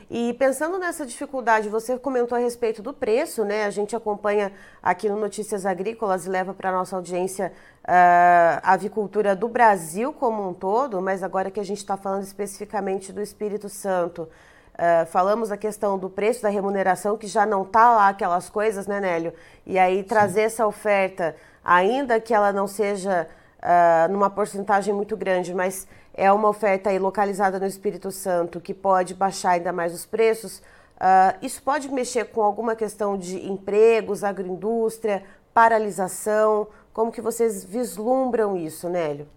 E 0.10 0.34
pensando 0.34 0.78
nessa 0.78 1.06
dificuldade, 1.06 1.68
você 1.68 1.98
comentou 1.98 2.38
a 2.38 2.42
respeito 2.42 2.82
do 2.82 2.94
preço, 2.94 3.44
né? 3.44 3.66
A 3.66 3.72
gente 3.72 3.96
acompanha 3.96 4.52
aqui 4.82 5.10
no 5.10 5.20
Notícias 5.20 5.66
Agrícolas 5.66 6.28
e 6.28 6.30
leva 6.30 6.54
para 6.54 6.70
a 6.70 6.72
nossa 6.72 6.96
audiência 6.96 7.52
uh, 7.84 8.62
a 8.62 8.74
avicultura 8.74 9.36
do 9.36 9.48
Brasil 9.48 10.14
como 10.14 10.48
um 10.48 10.54
todo, 10.54 11.02
mas 11.02 11.24
agora 11.24 11.50
que 11.50 11.60
a 11.60 11.64
gente 11.64 11.80
está 11.80 11.98
falando 11.98 12.22
especificamente 12.22 13.12
do 13.12 13.20
Espírito 13.20 13.68
Santo, 13.68 14.30
Uh, 14.76 15.06
falamos 15.06 15.52
a 15.52 15.58
questão 15.58 15.98
do 15.98 16.10
preço 16.10 16.42
da 16.42 16.50
remuneração, 16.50 17.18
que 17.18 17.28
já 17.28 17.46
não 17.46 17.64
está 17.64 17.96
lá 17.96 18.10
aquelas 18.10 18.50
coisas, 18.50 18.86
né, 18.86 19.00
Nélio? 19.00 19.34
E 19.66 19.80
aí 19.80 20.04
trazer 20.04 20.42
Sim. 20.42 20.46
essa 20.48 20.68
oferta, 20.68 21.34
ainda 21.64 22.20
que 22.20 22.34
ela 22.34 22.52
não 22.52 22.68
seja 22.68 23.26
uh, 23.62 24.12
numa 24.12 24.30
porcentagem 24.30 24.94
muito 24.94 25.16
grande, 25.16 25.54
mas 25.54 25.88
é 26.14 26.30
uma 26.30 26.50
oferta 26.50 26.90
aí 26.90 27.00
localizada 27.00 27.58
no 27.58 27.66
Espírito 27.66 28.12
Santo 28.12 28.60
que 28.60 28.74
pode 28.74 29.14
baixar 29.14 29.52
ainda 29.52 29.72
mais 29.72 29.94
os 29.94 30.06
preços. 30.06 30.58
Uh, 30.98 31.38
isso 31.42 31.64
pode 31.64 31.90
mexer 31.90 32.26
com 32.26 32.42
alguma 32.42 32.76
questão 32.76 33.18
de 33.18 33.50
empregos, 33.50 34.26
agroindústria, 34.26 35.24
paralisação? 35.54 36.68
Como 36.94 37.14
que 37.14 37.22
vocês 37.22 37.64
vislumbram 37.64 38.58
isso, 38.58 38.90
Nélio? 38.90 39.28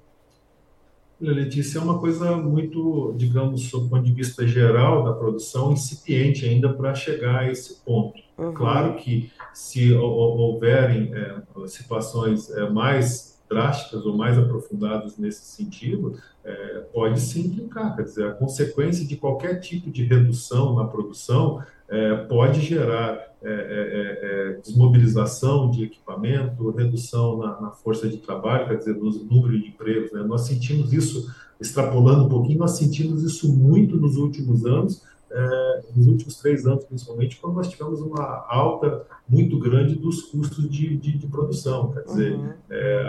Letícia, 1.20 1.78
é 1.78 1.82
uma 1.82 1.98
coisa 1.98 2.36
muito, 2.36 3.12
digamos, 3.16 3.68
do 3.70 3.88
ponto 3.88 4.02
de 4.02 4.12
vista 4.12 4.46
geral 4.46 5.02
da 5.02 5.12
produção, 5.12 5.72
incipiente 5.72 6.46
ainda 6.46 6.72
para 6.72 6.94
chegar 6.94 7.40
a 7.40 7.50
esse 7.50 7.80
ponto. 7.84 8.20
Uhum. 8.38 8.54
Claro 8.54 8.94
que 8.94 9.32
se 9.52 9.92
houverem 9.92 11.12
é, 11.12 11.42
situações 11.66 12.48
é, 12.50 12.70
mais 12.70 13.36
drásticas 13.48 14.04
ou 14.06 14.16
mais 14.16 14.38
aprofundadas 14.38 15.16
nesse 15.18 15.44
sentido, 15.44 16.16
é, 16.44 16.80
pode 16.92 17.20
sim 17.20 17.46
implicar. 17.46 17.96
Quer 17.96 18.02
dizer, 18.02 18.26
a 18.26 18.32
consequência 18.34 19.04
de 19.04 19.16
qualquer 19.16 19.58
tipo 19.58 19.90
de 19.90 20.04
redução 20.04 20.76
na 20.76 20.84
produção 20.84 21.60
é, 21.90 22.16
pode 22.16 22.60
gerar 22.60 23.28
é, 23.40 23.50
é, 23.50 23.52
é, 23.52 24.50
é 24.50 24.60
desmobilização 24.60 25.70
de 25.70 25.84
equipamento, 25.84 26.70
redução 26.70 27.38
na, 27.38 27.60
na, 27.60 27.70
força 27.70 28.08
de 28.08 28.18
trabalho, 28.18 28.66
quer 28.66 28.78
dizer, 28.78 28.96
no 28.96 29.10
número 29.10 29.58
de 29.58 29.68
empregos. 29.68 30.12
Né? 30.12 30.22
Nós 30.24 30.42
sentimos 30.42 30.92
isso, 30.92 31.32
extrapolando 31.60 32.24
um 32.24 32.28
pouquinho, 32.28 32.58
nós 32.58 32.72
sentimos 32.72 33.22
isso 33.22 33.56
muito 33.56 33.96
nos 33.96 34.16
últimos 34.16 34.66
anos, 34.66 35.02
é, 35.30 35.82
nos 35.94 36.06
últimos 36.08 36.36
três 36.38 36.66
anos, 36.66 36.84
principalmente, 36.84 37.38
quando 37.40 37.54
nós 37.54 37.68
tivemos 37.68 38.00
uma 38.00 38.44
alta 38.48 39.06
muito 39.28 39.58
grande 39.58 39.94
dos 39.94 40.22
custos 40.22 40.68
de, 40.68 40.96
de, 40.96 41.16
de 41.16 41.26
produção. 41.26 41.92
Quer 41.92 42.02
dizer, 42.02 42.34
uhum. 42.34 42.52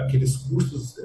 aqueles 0.06 0.38
custos 0.38 0.96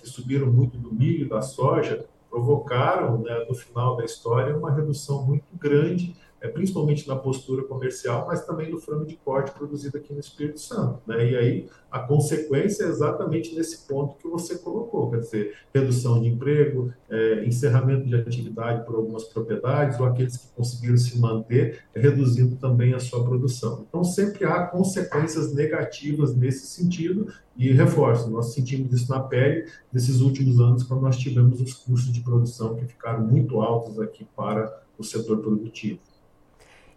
que 0.00 0.08
subiram 0.08 0.46
muito 0.50 0.78
do 0.78 0.92
milho, 0.92 1.28
da 1.28 1.42
soja, 1.42 2.04
provocaram, 2.30 3.18
né, 3.18 3.44
no 3.48 3.54
final 3.54 3.96
da 3.96 4.04
história, 4.04 4.56
uma 4.56 4.72
redução 4.72 5.26
muito 5.26 5.44
grande 5.58 6.14
é, 6.40 6.48
principalmente 6.48 7.06
na 7.06 7.16
postura 7.16 7.62
comercial, 7.64 8.26
mas 8.26 8.44
também 8.46 8.70
no 8.70 8.78
frango 8.78 9.04
de 9.04 9.16
corte 9.16 9.50
produzido 9.52 9.98
aqui 9.98 10.12
no 10.12 10.20
Espírito 10.20 10.60
Santo. 10.60 11.00
Né? 11.06 11.30
E 11.30 11.36
aí 11.36 11.68
a 11.90 11.98
consequência 11.98 12.84
é 12.84 12.88
exatamente 12.88 13.54
nesse 13.54 13.86
ponto 13.86 14.16
que 14.16 14.28
você 14.28 14.56
colocou, 14.58 15.10
quer 15.10 15.18
dizer, 15.18 15.54
redução 15.74 16.20
de 16.20 16.28
emprego, 16.28 16.92
é, 17.08 17.44
encerramento 17.44 18.06
de 18.06 18.14
atividade 18.14 18.86
por 18.86 18.94
algumas 18.94 19.24
propriedades, 19.24 19.98
ou 19.98 20.06
aqueles 20.06 20.36
que 20.36 20.48
conseguiram 20.54 20.96
se 20.96 21.18
manter, 21.18 21.84
reduzindo 21.94 22.56
também 22.56 22.94
a 22.94 23.00
sua 23.00 23.24
produção. 23.24 23.84
Então, 23.88 24.04
sempre 24.04 24.44
há 24.44 24.66
consequências 24.66 25.52
negativas 25.52 26.34
nesse 26.34 26.66
sentido, 26.66 27.32
e 27.56 27.72
reforço, 27.72 28.30
nós 28.30 28.54
sentimos 28.54 28.90
isso 28.92 29.10
na 29.10 29.20
pele 29.20 29.66
nesses 29.92 30.20
últimos 30.20 30.58
anos, 30.60 30.82
quando 30.82 31.02
nós 31.02 31.18
tivemos 31.18 31.60
os 31.60 31.74
custos 31.74 32.12
de 32.12 32.20
produção 32.20 32.74
que 32.76 32.86
ficaram 32.86 33.26
muito 33.26 33.60
altos 33.60 34.00
aqui 34.00 34.26
para 34.34 34.82
o 34.96 35.04
setor 35.04 35.38
produtivo. 35.38 35.98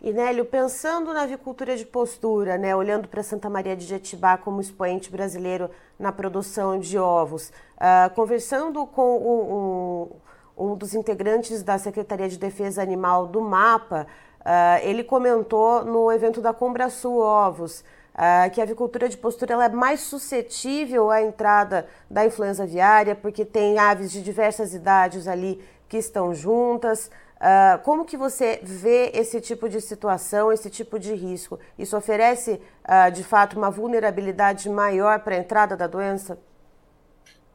E 0.04 0.12
Nélio, 0.12 0.44
pensando 0.44 1.14
na 1.14 1.22
avicultura 1.22 1.78
de 1.78 1.86
postura, 1.86 2.58
né, 2.58 2.76
olhando 2.76 3.08
para 3.08 3.24
Santa 3.24 3.50
Maria 3.50 3.74
de 3.74 3.86
Jetibá 3.86 4.38
como 4.38 4.60
expoente 4.60 5.10
brasileiro 5.10 5.70
na 5.98 6.12
produção 6.12 6.78
de 6.78 7.00
ovos, 7.00 7.54
uh, 7.78 8.14
conversando 8.14 8.86
com 8.86 10.12
um, 10.58 10.66
um, 10.72 10.76
dos 10.76 10.94
integrantes 10.94 11.64
da 11.64 11.78
Secretaria 11.78 12.28
de 12.28 12.38
Defesa 12.38 12.82
Animal 12.82 13.28
do 13.28 13.40
MAPA, 13.40 14.06
uh, 14.42 14.86
ele 14.86 15.06
comentou 15.06 15.86
no 15.86 16.12
evento 16.12 16.42
da 16.42 16.52
Combrasul 16.52 17.20
Ovos 17.20 17.80
uh, 18.14 18.52
que 18.52 18.60
a 18.60 18.66
avicultura 18.66 19.08
de 19.08 19.16
postura 19.16 19.54
ela 19.54 19.66
é 19.66 19.70
mais 19.70 20.02
suscetível 20.02 21.12
à 21.12 21.22
entrada 21.22 21.88
da 22.10 22.26
influenza 22.26 22.64
aviária, 22.64 23.16
porque 23.16 23.46
tem 23.46 23.80
aves 23.80 24.12
de 24.12 24.22
diversas 24.22 24.74
idades 24.74 25.30
ali 25.30 25.64
que 25.88 25.96
estão 25.96 26.34
juntas. 26.34 27.10
Uh, 27.44 27.84
como 27.84 28.06
que 28.06 28.16
você 28.16 28.62
vê 28.64 29.12
esse 29.14 29.42
tipo 29.42 29.68
de 29.68 29.82
situação, 29.82 30.50
esse 30.50 30.70
tipo 30.70 30.98
de 30.98 31.14
risco? 31.14 31.60
Isso 31.78 31.98
oferece, 31.98 32.62
uh, 32.86 33.12
de 33.12 33.22
fato, 33.22 33.58
uma 33.58 33.70
vulnerabilidade 33.70 34.70
maior 34.70 35.20
para 35.20 35.36
a 35.36 35.40
entrada 35.40 35.76
da 35.76 35.86
doença? 35.86 36.40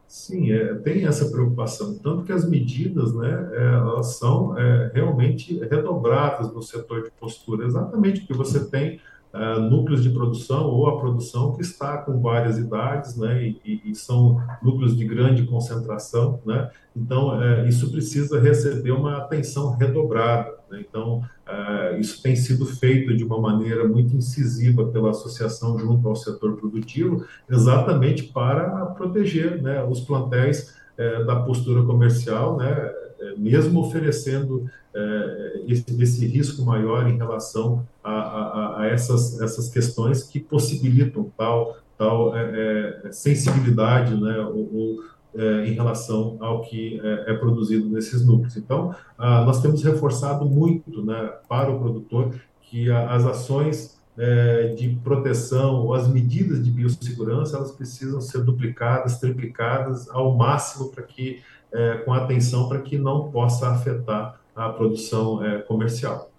Sim, 0.07 0.53
é, 0.53 0.75
tem 0.75 1.07
essa 1.07 1.31
preocupação, 1.31 1.95
tanto 1.99 2.25
que 2.25 2.33
as 2.33 2.47
medidas, 2.47 3.15
né, 3.15 3.51
é, 3.53 3.75
elas 3.77 4.19
são 4.19 4.59
é, 4.59 4.91
realmente 4.93 5.59
redobradas 5.59 6.53
no 6.53 6.63
setor 6.63 7.05
de 7.05 7.11
postura, 7.11 7.67
exatamente 7.67 8.21
porque 8.21 8.35
você 8.35 8.65
tem 8.69 9.01
uh, 9.33 9.61
núcleos 9.61 10.03
de 10.03 10.11
produção 10.11 10.67
ou 10.67 10.87
a 10.89 10.99
produção 10.99 11.53
que 11.53 11.63
está 11.63 11.99
com 11.99 12.21
várias 12.21 12.59
idades, 12.59 13.17
né, 13.17 13.55
e, 13.65 13.83
e 13.85 13.95
são 13.95 14.41
núcleos 14.63 14.97
de 14.97 15.05
grande 15.05 15.45
concentração, 15.45 16.41
né, 16.45 16.71
então 16.97 17.39
uh, 17.39 17.67
isso 17.67 17.91
precisa 17.91 18.41
receber 18.41 18.93
uma 18.93 19.19
atenção 19.19 19.77
redobrada. 19.77 20.57
Né, 20.71 20.85
então 20.89 21.19
uh, 21.47 21.99
isso 21.99 22.23
tem 22.23 22.37
sido 22.37 22.67
feito 22.67 23.17
de 23.17 23.25
uma 23.25 23.41
maneira 23.41 23.87
muito 23.87 24.15
incisiva 24.15 24.87
pela 24.87 25.11
associação 25.11 25.79
junto 25.79 26.09
ao 26.09 26.17
setor 26.17 26.57
produtivo, 26.57 27.25
exatamente 27.49 28.25
para 28.25 28.87
proteger, 28.87 29.63
né, 29.63 29.83
os 29.85 30.01
plantéis 30.01 30.77
da 31.29 31.37
postura 31.37 31.85
comercial, 31.85 32.57
né, 32.57 32.93
mesmo 33.37 33.81
oferecendo 33.81 34.69
é, 34.95 35.63
esse, 35.67 36.03
esse, 36.03 36.27
risco 36.27 36.63
maior 36.63 37.09
em 37.09 37.17
relação 37.17 37.87
a, 38.03 38.11
a, 38.11 38.81
a, 38.81 38.87
essas, 38.87 39.41
essas 39.41 39.69
questões 39.69 40.23
que 40.23 40.41
possibilitam 40.41 41.31
tal, 41.37 41.77
tal 41.97 42.37
é, 42.37 43.09
sensibilidade 43.13 44.15
né, 44.21 44.39
ou, 44.41 44.75
ou 44.75 45.19
em 45.65 45.73
relação 45.73 46.37
ao 46.41 46.63
que 46.63 47.01
é, 47.05 47.35
produzido 47.35 47.89
nesses 47.89 48.27
núcleos. 48.27 48.57
Então, 48.57 48.93
ah, 49.17 49.45
nós 49.45 49.61
temos 49.63 49.85
reforçado 49.85 50.45
muito 50.47 51.05
né, 51.05 51.33
para 51.49 51.71
o 51.71 51.79
produtor 51.79 52.35
que 52.63 52.91
as 52.91 53.25
ações 53.25 53.97
de 54.77 54.99
proteção 55.05 55.77
ou 55.77 55.95
as 55.95 56.09
medidas 56.09 56.65
de 56.65 56.73
biossegurança 56.73 57.57
elas 57.57 57.71
precisam 57.71 58.21
ser 58.21 58.43
duplicadas, 58.43 59.19
triplicadas 59.21 60.11
ao 60.11 60.37
máximo 60.37 60.89
para 60.89 61.05
que 61.05 61.41
é, 61.73 61.99
com 61.99 62.13
atenção 62.13 62.69
para 62.69 62.81
que 62.81 62.99
não 62.99 63.31
possa 63.31 63.69
afetar 63.69 64.41
a 64.55 64.69
produção 64.71 65.45
é, 65.45 65.59
comercial. 65.59 66.31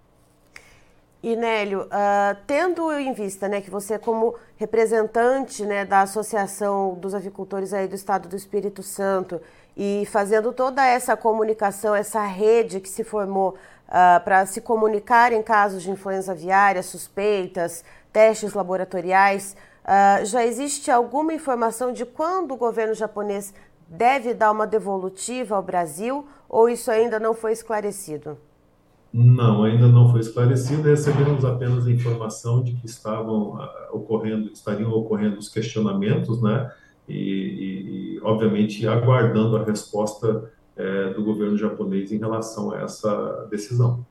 E 1.22 1.36
Nélio, 1.36 1.82
uh, 1.82 2.36
tendo 2.46 2.90
em 2.92 3.12
vista 3.12 3.46
né, 3.46 3.60
que 3.60 3.70
você 3.70 3.98
como 3.98 4.34
representante 4.56 5.66
né, 5.66 5.84
da 5.84 6.00
Associação 6.00 6.94
dos 6.94 7.14
Avicultores 7.14 7.74
aí 7.74 7.86
do 7.86 7.94
Estado 7.94 8.26
do 8.26 8.34
Espírito 8.34 8.82
Santo 8.82 9.38
e 9.76 10.06
fazendo 10.10 10.50
toda 10.50 10.84
essa 10.84 11.14
comunicação, 11.18 11.94
essa 11.94 12.24
rede 12.24 12.80
que 12.80 12.88
se 12.88 13.04
formou 13.04 13.50
uh, 13.50 14.24
para 14.24 14.46
se 14.46 14.62
comunicar 14.62 15.30
em 15.30 15.42
casos 15.42 15.82
de 15.82 15.90
influenza 15.90 16.32
aviária, 16.32 16.82
suspeitas, 16.82 17.84
testes 18.10 18.54
laboratoriais, 18.54 19.54
uh, 19.84 20.24
já 20.24 20.42
existe 20.42 20.90
alguma 20.90 21.34
informação 21.34 21.92
de 21.92 22.06
quando 22.06 22.52
o 22.52 22.56
governo 22.56 22.94
japonês 22.94 23.52
deve 23.90 24.32
dar 24.32 24.52
uma 24.52 24.66
devolutiva 24.66 25.56
ao 25.56 25.62
Brasil 25.62 26.26
ou 26.48 26.68
isso 26.68 26.90
ainda 26.90 27.18
não 27.18 27.34
foi 27.34 27.52
esclarecido? 27.52 28.38
Não, 29.12 29.64
ainda 29.64 29.88
não 29.88 30.08
foi 30.12 30.20
esclarecido. 30.20 30.82
Recebemos 30.82 31.44
apenas 31.44 31.84
a 31.84 31.90
informação 31.90 32.62
de 32.62 32.74
que 32.74 32.86
estavam 32.86 33.56
uh, 33.56 33.68
ocorrendo, 33.92 34.52
estariam 34.52 34.92
ocorrendo 34.92 35.36
os 35.38 35.48
questionamentos, 35.48 36.40
né? 36.40 36.70
E, 37.08 37.14
e, 37.14 38.14
e 38.16 38.20
obviamente, 38.22 38.86
aguardando 38.86 39.56
a 39.56 39.64
resposta 39.64 40.28
uh, 40.76 41.14
do 41.14 41.24
governo 41.24 41.58
japonês 41.58 42.12
em 42.12 42.18
relação 42.18 42.70
a 42.70 42.82
essa 42.82 43.48
decisão. 43.50 44.06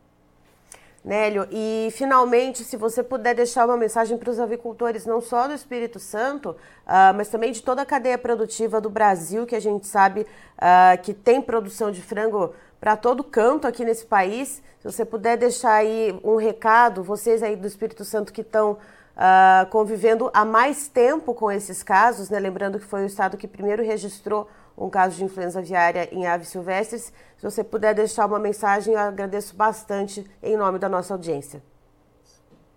Nélio, 1.03 1.47
e 1.49 1.89
finalmente, 1.93 2.63
se 2.63 2.75
você 2.75 3.01
puder 3.01 3.33
deixar 3.33 3.65
uma 3.65 3.77
mensagem 3.77 4.17
para 4.17 4.29
os 4.29 4.39
avicultores, 4.39 5.05
não 5.05 5.21
só 5.21 5.47
do 5.47 5.53
Espírito 5.53 5.97
Santo, 5.97 6.49
uh, 6.51 7.15
mas 7.15 7.29
também 7.29 7.53
de 7.53 7.63
toda 7.63 7.81
a 7.81 7.85
cadeia 7.85 8.17
produtiva 8.17 8.81
do 8.81 8.89
Brasil, 8.89 9.45
que 9.45 9.55
a 9.55 9.61
gente 9.61 9.87
sabe 9.87 10.21
uh, 10.21 11.01
que 11.01 11.13
tem 11.13 11.41
produção 11.41 11.89
de 11.89 12.01
frango 12.01 12.53
para 12.81 12.97
todo 12.97 13.23
canto 13.23 13.65
aqui 13.65 13.85
nesse 13.85 14.05
país. 14.05 14.61
Se 14.79 14.91
você 14.91 15.05
puder 15.05 15.37
deixar 15.37 15.73
aí 15.73 16.19
um 16.23 16.35
recado, 16.35 17.01
vocês 17.01 17.41
aí 17.41 17.55
do 17.55 17.67
Espírito 17.67 18.03
Santo 18.03 18.33
que 18.33 18.41
estão 18.41 18.73
uh, 18.73 19.69
convivendo 19.69 20.29
há 20.33 20.43
mais 20.43 20.87
tempo 20.87 21.33
com 21.33 21.49
esses 21.49 21.81
casos, 21.81 22.29
né? 22.29 22.39
lembrando 22.39 22.77
que 22.77 22.85
foi 22.85 23.03
o 23.03 23.05
estado 23.05 23.37
que 23.37 23.47
primeiro 23.47 23.83
registrou 23.83 24.47
um 24.79 24.89
caso 24.89 25.17
de 25.17 25.23
influenza 25.23 25.59
aviária 25.59 26.07
em 26.11 26.25
aves 26.25 26.47
silvestres. 26.47 27.11
Se 27.37 27.43
você 27.43 27.63
puder 27.63 27.93
deixar 27.93 28.25
uma 28.25 28.39
mensagem, 28.39 28.93
eu 28.93 28.99
agradeço 28.99 29.55
bastante 29.55 30.25
em 30.41 30.55
nome 30.55 30.79
da 30.79 30.87
nossa 30.87 31.13
audiência. 31.13 31.61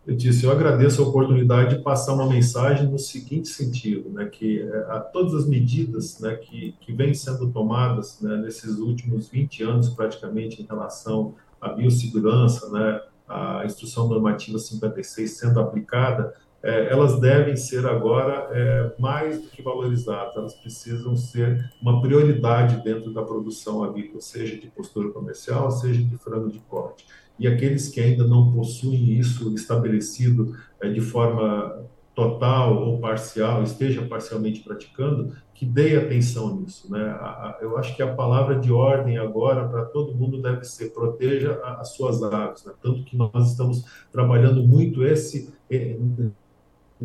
Disse, 0.04 0.44
eu 0.44 0.50
agradeço 0.50 1.00
a 1.00 1.06
oportunidade 1.06 1.76
de 1.76 1.82
passar 1.82 2.14
uma 2.14 2.26
mensagem 2.26 2.88
no 2.88 2.98
seguinte 2.98 3.46
sentido, 3.46 4.10
né, 4.10 4.24
que 4.24 4.60
eh, 4.60 4.86
a 4.88 4.98
todas 4.98 5.32
as 5.32 5.46
medidas 5.46 6.18
né, 6.18 6.34
que, 6.34 6.74
que 6.80 6.92
vêm 6.92 7.14
sendo 7.14 7.48
tomadas 7.52 8.20
né, 8.20 8.36
nesses 8.38 8.78
últimos 8.78 9.28
20 9.28 9.62
anos, 9.62 9.90
praticamente, 9.90 10.60
em 10.60 10.66
relação 10.66 11.36
à 11.60 11.68
biossegurança, 11.68 12.68
né, 12.70 13.00
a 13.28 13.64
Instrução 13.64 14.08
Normativa 14.08 14.58
56 14.58 15.30
sendo 15.30 15.60
aplicada, 15.60 16.34
é, 16.62 16.92
elas 16.92 17.18
devem 17.18 17.56
ser 17.56 17.86
agora 17.86 18.48
é, 18.52 18.92
mais 18.98 19.40
do 19.40 19.48
que 19.48 19.60
valorizadas, 19.60 20.36
elas 20.36 20.54
precisam 20.54 21.16
ser 21.16 21.70
uma 21.80 22.00
prioridade 22.00 22.82
dentro 22.84 23.12
da 23.12 23.22
produção 23.22 23.82
avícola, 23.82 24.20
seja 24.20 24.56
de 24.56 24.68
postura 24.68 25.10
comercial, 25.10 25.70
seja 25.70 26.02
de 26.02 26.16
frango 26.16 26.50
de 26.50 26.60
corte. 26.60 27.04
E 27.38 27.48
aqueles 27.48 27.88
que 27.88 28.00
ainda 28.00 28.24
não 28.24 28.52
possuem 28.52 29.18
isso 29.18 29.52
estabelecido 29.54 30.56
é, 30.80 30.88
de 30.88 31.00
forma 31.00 31.84
total 32.14 32.76
ou 32.76 32.98
parcial, 32.98 33.62
esteja 33.62 34.02
parcialmente 34.02 34.60
praticando, 34.60 35.34
que 35.54 35.64
dê 35.64 35.96
atenção 35.96 36.56
nisso. 36.56 36.90
Né? 36.90 37.18
Eu 37.60 37.78
acho 37.78 37.96
que 37.96 38.02
a 38.02 38.14
palavra 38.14 38.58
de 38.58 38.70
ordem 38.70 39.16
agora 39.16 39.66
para 39.66 39.84
todo 39.86 40.14
mundo 40.14 40.40
deve 40.40 40.64
ser 40.64 40.92
proteja 40.92 41.58
as 41.78 41.94
suas 41.94 42.22
aves, 42.22 42.64
né? 42.64 42.72
tanto 42.82 43.02
que 43.04 43.16
nós 43.16 43.50
estamos 43.50 43.84
trabalhando 44.12 44.62
muito 44.62 45.04
esse 45.04 45.52
é, 45.70 45.96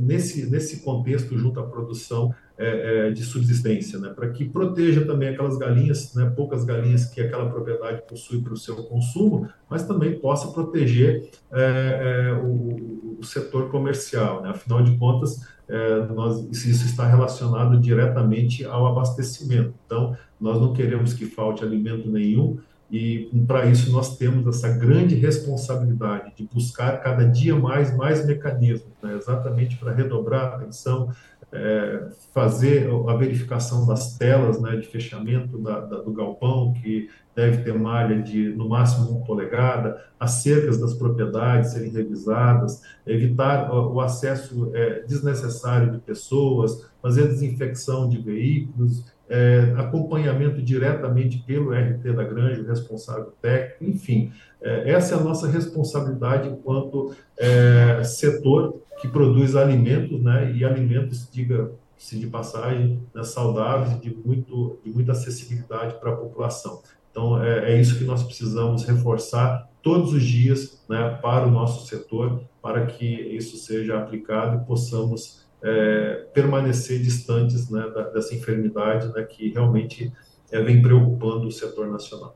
nesse 0.02 0.50
nesse 0.50 0.82
contexto 0.82 1.38
junto 1.38 1.60
à 1.60 1.64
produção 1.64 2.34
é, 2.60 3.10
é, 3.10 3.12
de 3.12 3.24
subsistência, 3.24 4.00
né? 4.00 4.10
para 4.10 4.30
que 4.30 4.44
proteja 4.44 5.06
também 5.06 5.30
aquelas 5.30 5.60
galinhas, 5.60 6.16
né? 6.16 6.34
poucas 6.36 6.66
galinhas 6.66 7.06
que 7.06 7.22
aquela 7.22 7.48
propriedade 7.48 8.02
possui 8.08 8.42
para 8.42 8.52
o 8.52 8.58
seu 8.58 8.76
consumo, 8.78 9.48
mas 9.70 9.84
também 9.84 10.20
possa 10.20 10.48
proteger 10.48 11.30
é, 11.52 12.30
é 12.30 12.34
o, 12.34 13.18
o, 13.20 13.24
setor 13.24 13.70
comercial. 13.70 14.42
Né? 14.42 14.50
Afinal 14.50 14.82
de 14.82 14.98
contas, 14.98 15.48
é, 15.70 16.08
nós, 16.08 16.48
isso 16.52 16.88
está 16.88 17.06
relacionado 17.08 17.80
diretamente 17.80 18.66
ao 18.66 18.88
abastecimento. 18.88 19.76
Então, 19.86 20.18
nós 20.42 20.60
não 20.60 20.74
queremos 20.74 21.14
que 21.14 21.28
falte 21.28 21.64
alimento 21.64 22.10
nenhum, 22.10 22.58
e 22.90 23.30
para 23.46 23.66
isso 23.66 23.92
nós 23.92 24.18
temos 24.18 24.48
essa 24.48 24.70
grande 24.70 25.16
responsabilidade 25.16 26.34
de 26.36 26.44
buscar 26.44 27.02
cada 27.02 27.26
dia 27.26 27.56
mais 27.56 27.96
mais 27.96 28.26
mecanismos, 28.26 28.94
né? 29.04 29.16
exatamente 29.16 29.76
para 29.78 29.94
redobrar 29.94 30.54
a 30.54 30.56
atenção, 30.56 31.12
é, 31.52 32.08
fazer 32.34 32.90
a 33.08 33.14
verificação 33.16 33.86
das 33.86 34.18
telas 34.18 34.62
né, 34.62 34.76
de 34.78 34.88
fechamento 34.88 35.58
da, 35.58 35.82
da, 35.82 36.02
do 36.02 36.12
galpão, 36.12 36.74
que 36.74 37.10
deve 37.36 37.64
ter 37.64 37.78
malha 37.78 38.22
de 38.22 38.50
no 38.50 38.68
máximo 38.70 39.12
uma 39.12 39.26
polegada, 39.26 40.04
as 40.20 40.32
cercas 40.32 40.80
das 40.80 40.94
propriedades 40.94 41.72
serem 41.72 41.92
revisadas, 41.92 42.82
evitar 43.06 43.72
o, 43.72 43.96
o 43.96 44.02
acesso 44.02 44.72
é, 44.74 45.02
desnecessário 45.02 45.92
de 45.92 46.00
pessoas, 46.00 46.86
fazer 47.02 47.28
desinfecção 47.28 48.10
de 48.10 48.18
veículos, 48.18 49.06
é, 49.30 49.74
acompanhamento 49.78 50.62
diretamente 50.62 51.40
pelo 51.40 51.72
RT 51.72 52.14
da 52.14 52.24
Granja, 52.24 52.62
o 52.62 52.68
responsável 52.68 53.34
técnico, 53.42 53.84
enfim, 53.84 54.32
é, 54.62 54.92
essa 54.92 55.16
é 55.16 55.18
a 55.18 55.22
nossa 55.22 55.48
responsabilidade 55.48 56.50
enquanto 56.50 57.16
é, 57.38 58.04
setor 58.04 58.82
que 59.02 59.08
produz 59.08 59.56
alimentos, 59.56 60.22
né, 60.22 60.52
e 60.54 60.66
alimentos, 60.66 61.30
diga-se 61.32 62.18
de 62.18 62.28
passagem, 62.28 63.00
né, 63.14 63.24
saudáveis, 63.24 64.00
de, 64.02 64.16
muito, 64.26 64.80
de 64.84 64.90
muita 64.90 65.12
acessibilidade 65.12 66.00
para 66.00 66.12
a 66.12 66.16
população. 66.16 66.82
Então, 67.12 67.44
é, 67.44 67.74
é, 67.74 67.82
isso 67.82 67.98
que 67.98 68.04
nós 68.04 68.24
precisamos 68.24 68.84
reforçar 68.84 69.70
todos 69.82 70.14
os 70.14 70.24
dias 70.24 70.84
né, 70.90 71.18
para 71.22 71.48
o 71.48 71.52
nosso 71.52 71.88
setor, 71.88 72.42
para 72.62 72.86
que 72.86 73.06
isso 73.06 73.58
seja 73.58 73.98
aplicado 73.98 74.62
e 74.62 74.66
possamos 74.66 75.47
é, 75.62 76.26
permanecer 76.34 77.00
distantes 77.00 77.70
né, 77.70 77.90
da, 77.94 78.04
dessa 78.10 78.36
enfermidade 78.36 79.08
né, 79.14 79.24
que 79.24 79.50
realmente 79.50 80.14
é, 80.52 80.62
vem 80.62 80.82
preocupando 80.82 81.48
o 81.48 81.52
setor 81.52 81.88
nacional. 81.88 82.36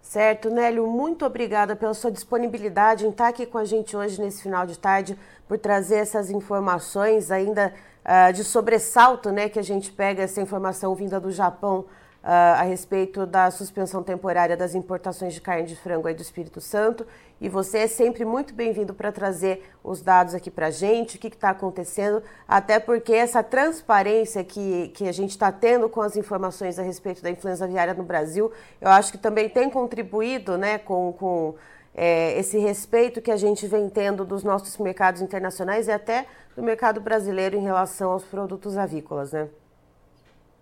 Certo, 0.00 0.50
Nélio, 0.50 0.86
muito 0.86 1.24
obrigada 1.24 1.74
pela 1.74 1.94
sua 1.94 2.10
disponibilidade 2.10 3.06
em 3.06 3.10
estar 3.10 3.28
aqui 3.28 3.46
com 3.46 3.56
a 3.56 3.64
gente 3.64 3.96
hoje 3.96 4.20
nesse 4.20 4.42
final 4.42 4.66
de 4.66 4.78
tarde, 4.78 5.16
por 5.48 5.56
trazer 5.56 5.96
essas 5.96 6.30
informações 6.30 7.30
ainda 7.30 7.72
uh, 8.04 8.32
de 8.32 8.44
sobressalto, 8.44 9.30
né, 9.30 9.48
que 9.48 9.58
a 9.58 9.62
gente 9.62 9.90
pega 9.90 10.22
essa 10.22 10.40
informação 10.42 10.94
vinda 10.94 11.18
do 11.18 11.30
Japão 11.30 11.86
uh, 12.22 12.26
a 12.58 12.62
respeito 12.62 13.24
da 13.24 13.50
suspensão 13.50 14.02
temporária 14.02 14.54
das 14.54 14.74
importações 14.74 15.32
de 15.32 15.40
carne 15.40 15.66
de 15.66 15.76
frango 15.76 16.06
aí 16.06 16.14
do 16.14 16.20
Espírito 16.20 16.60
Santo. 16.60 17.06
E 17.42 17.48
você 17.48 17.78
é 17.78 17.86
sempre 17.88 18.24
muito 18.24 18.54
bem-vindo 18.54 18.94
para 18.94 19.10
trazer 19.10 19.68
os 19.82 20.00
dados 20.00 20.32
aqui 20.32 20.48
para 20.48 20.68
a 20.68 20.70
gente, 20.70 21.16
o 21.16 21.18
que 21.18 21.26
está 21.26 21.50
acontecendo, 21.50 22.22
até 22.46 22.78
porque 22.78 23.12
essa 23.12 23.42
transparência 23.42 24.44
que, 24.44 24.90
que 24.94 25.08
a 25.08 25.12
gente 25.12 25.30
está 25.30 25.50
tendo 25.50 25.88
com 25.88 26.00
as 26.00 26.16
informações 26.16 26.78
a 26.78 26.82
respeito 26.84 27.20
da 27.20 27.28
influenza 27.28 27.64
aviária 27.64 27.94
no 27.94 28.04
Brasil, 28.04 28.52
eu 28.80 28.88
acho 28.88 29.10
que 29.10 29.18
também 29.18 29.48
tem 29.48 29.68
contribuído 29.68 30.56
né, 30.56 30.78
com, 30.78 31.12
com 31.14 31.56
é, 31.92 32.38
esse 32.38 32.58
respeito 32.58 33.20
que 33.20 33.32
a 33.32 33.36
gente 33.36 33.66
vem 33.66 33.88
tendo 33.88 34.24
dos 34.24 34.44
nossos 34.44 34.78
mercados 34.78 35.20
internacionais 35.20 35.88
e 35.88 35.90
até 35.90 36.26
do 36.54 36.62
mercado 36.62 37.00
brasileiro 37.00 37.56
em 37.56 37.62
relação 37.62 38.12
aos 38.12 38.22
produtos 38.22 38.76
avícolas, 38.76 39.32
né? 39.32 39.48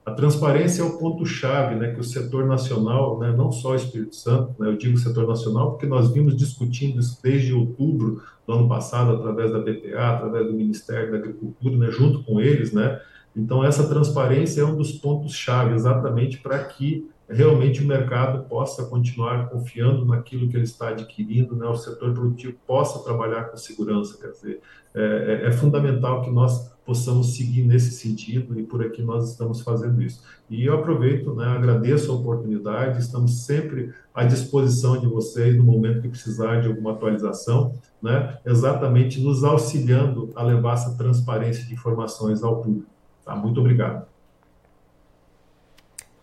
A 0.04 0.12
transparência 0.12 0.82
é 0.82 0.84
o 0.84 0.98
ponto-chave 0.98 1.74
né, 1.74 1.92
que 1.92 2.00
o 2.00 2.04
setor 2.04 2.46
nacional, 2.46 3.18
né, 3.18 3.32
não 3.36 3.52
só 3.52 3.72
o 3.72 3.74
Espírito 3.74 4.16
Santo, 4.16 4.54
né, 4.58 4.68
eu 4.68 4.76
digo 4.76 4.96
setor 4.96 5.26
nacional 5.26 5.72
porque 5.72 5.86
nós 5.86 6.10
vimos 6.10 6.36
discutindo 6.36 6.98
isso 6.98 7.18
desde 7.22 7.52
outubro 7.52 8.22
do 8.46 8.52
ano 8.52 8.68
passado, 8.68 9.12
através 9.12 9.52
da 9.52 9.58
BPA, 9.58 10.16
através 10.16 10.46
do 10.46 10.54
Ministério 10.54 11.12
da 11.12 11.18
Agricultura, 11.18 11.76
né, 11.76 11.90
junto 11.90 12.22
com 12.24 12.40
eles. 12.40 12.72
Né, 12.72 13.00
então, 13.36 13.62
essa 13.62 13.86
transparência 13.88 14.62
é 14.62 14.64
um 14.64 14.76
dos 14.76 14.92
pontos-chave, 14.92 15.74
exatamente 15.74 16.38
para 16.38 16.58
que 16.64 17.08
realmente 17.30 17.82
o 17.82 17.86
mercado 17.86 18.44
possa 18.48 18.84
continuar 18.84 19.48
confiando 19.48 20.04
naquilo 20.04 20.48
que 20.48 20.56
ele 20.56 20.64
está 20.64 20.88
adquirindo, 20.88 21.54
né, 21.54 21.66
o 21.66 21.76
setor 21.76 22.12
produtivo 22.12 22.56
possa 22.66 22.98
trabalhar 23.04 23.44
com 23.44 23.56
segurança. 23.56 24.18
Quer 24.20 24.32
dizer, 24.32 24.60
é, 24.94 25.42
é, 25.44 25.46
é 25.46 25.52
fundamental 25.52 26.22
que 26.22 26.30
nós 26.30 26.70
possamos 26.84 27.36
seguir 27.36 27.62
nesse 27.62 27.92
sentido 27.92 28.58
e 28.58 28.64
por 28.64 28.84
aqui 28.84 29.00
nós 29.00 29.30
estamos 29.30 29.60
fazendo 29.60 30.02
isso. 30.02 30.24
E 30.50 30.66
eu 30.66 30.74
aproveito, 30.74 31.32
né, 31.32 31.46
agradeço 31.46 32.10
a 32.10 32.16
oportunidade, 32.16 32.98
estamos 32.98 33.44
sempre 33.46 33.94
à 34.12 34.24
disposição 34.24 34.98
de 34.98 35.06
vocês 35.06 35.56
no 35.56 35.62
momento 35.62 36.02
que 36.02 36.08
precisar 36.08 36.60
de 36.60 36.66
alguma 36.66 36.92
atualização, 36.92 37.74
né, 38.02 38.38
exatamente 38.44 39.20
nos 39.20 39.44
auxiliando 39.44 40.30
a 40.34 40.42
levar 40.42 40.74
essa 40.74 40.96
transparência 40.96 41.64
de 41.64 41.74
informações 41.74 42.42
ao 42.42 42.60
público. 42.60 42.90
Tá? 43.24 43.36
Muito 43.36 43.60
obrigado. 43.60 44.09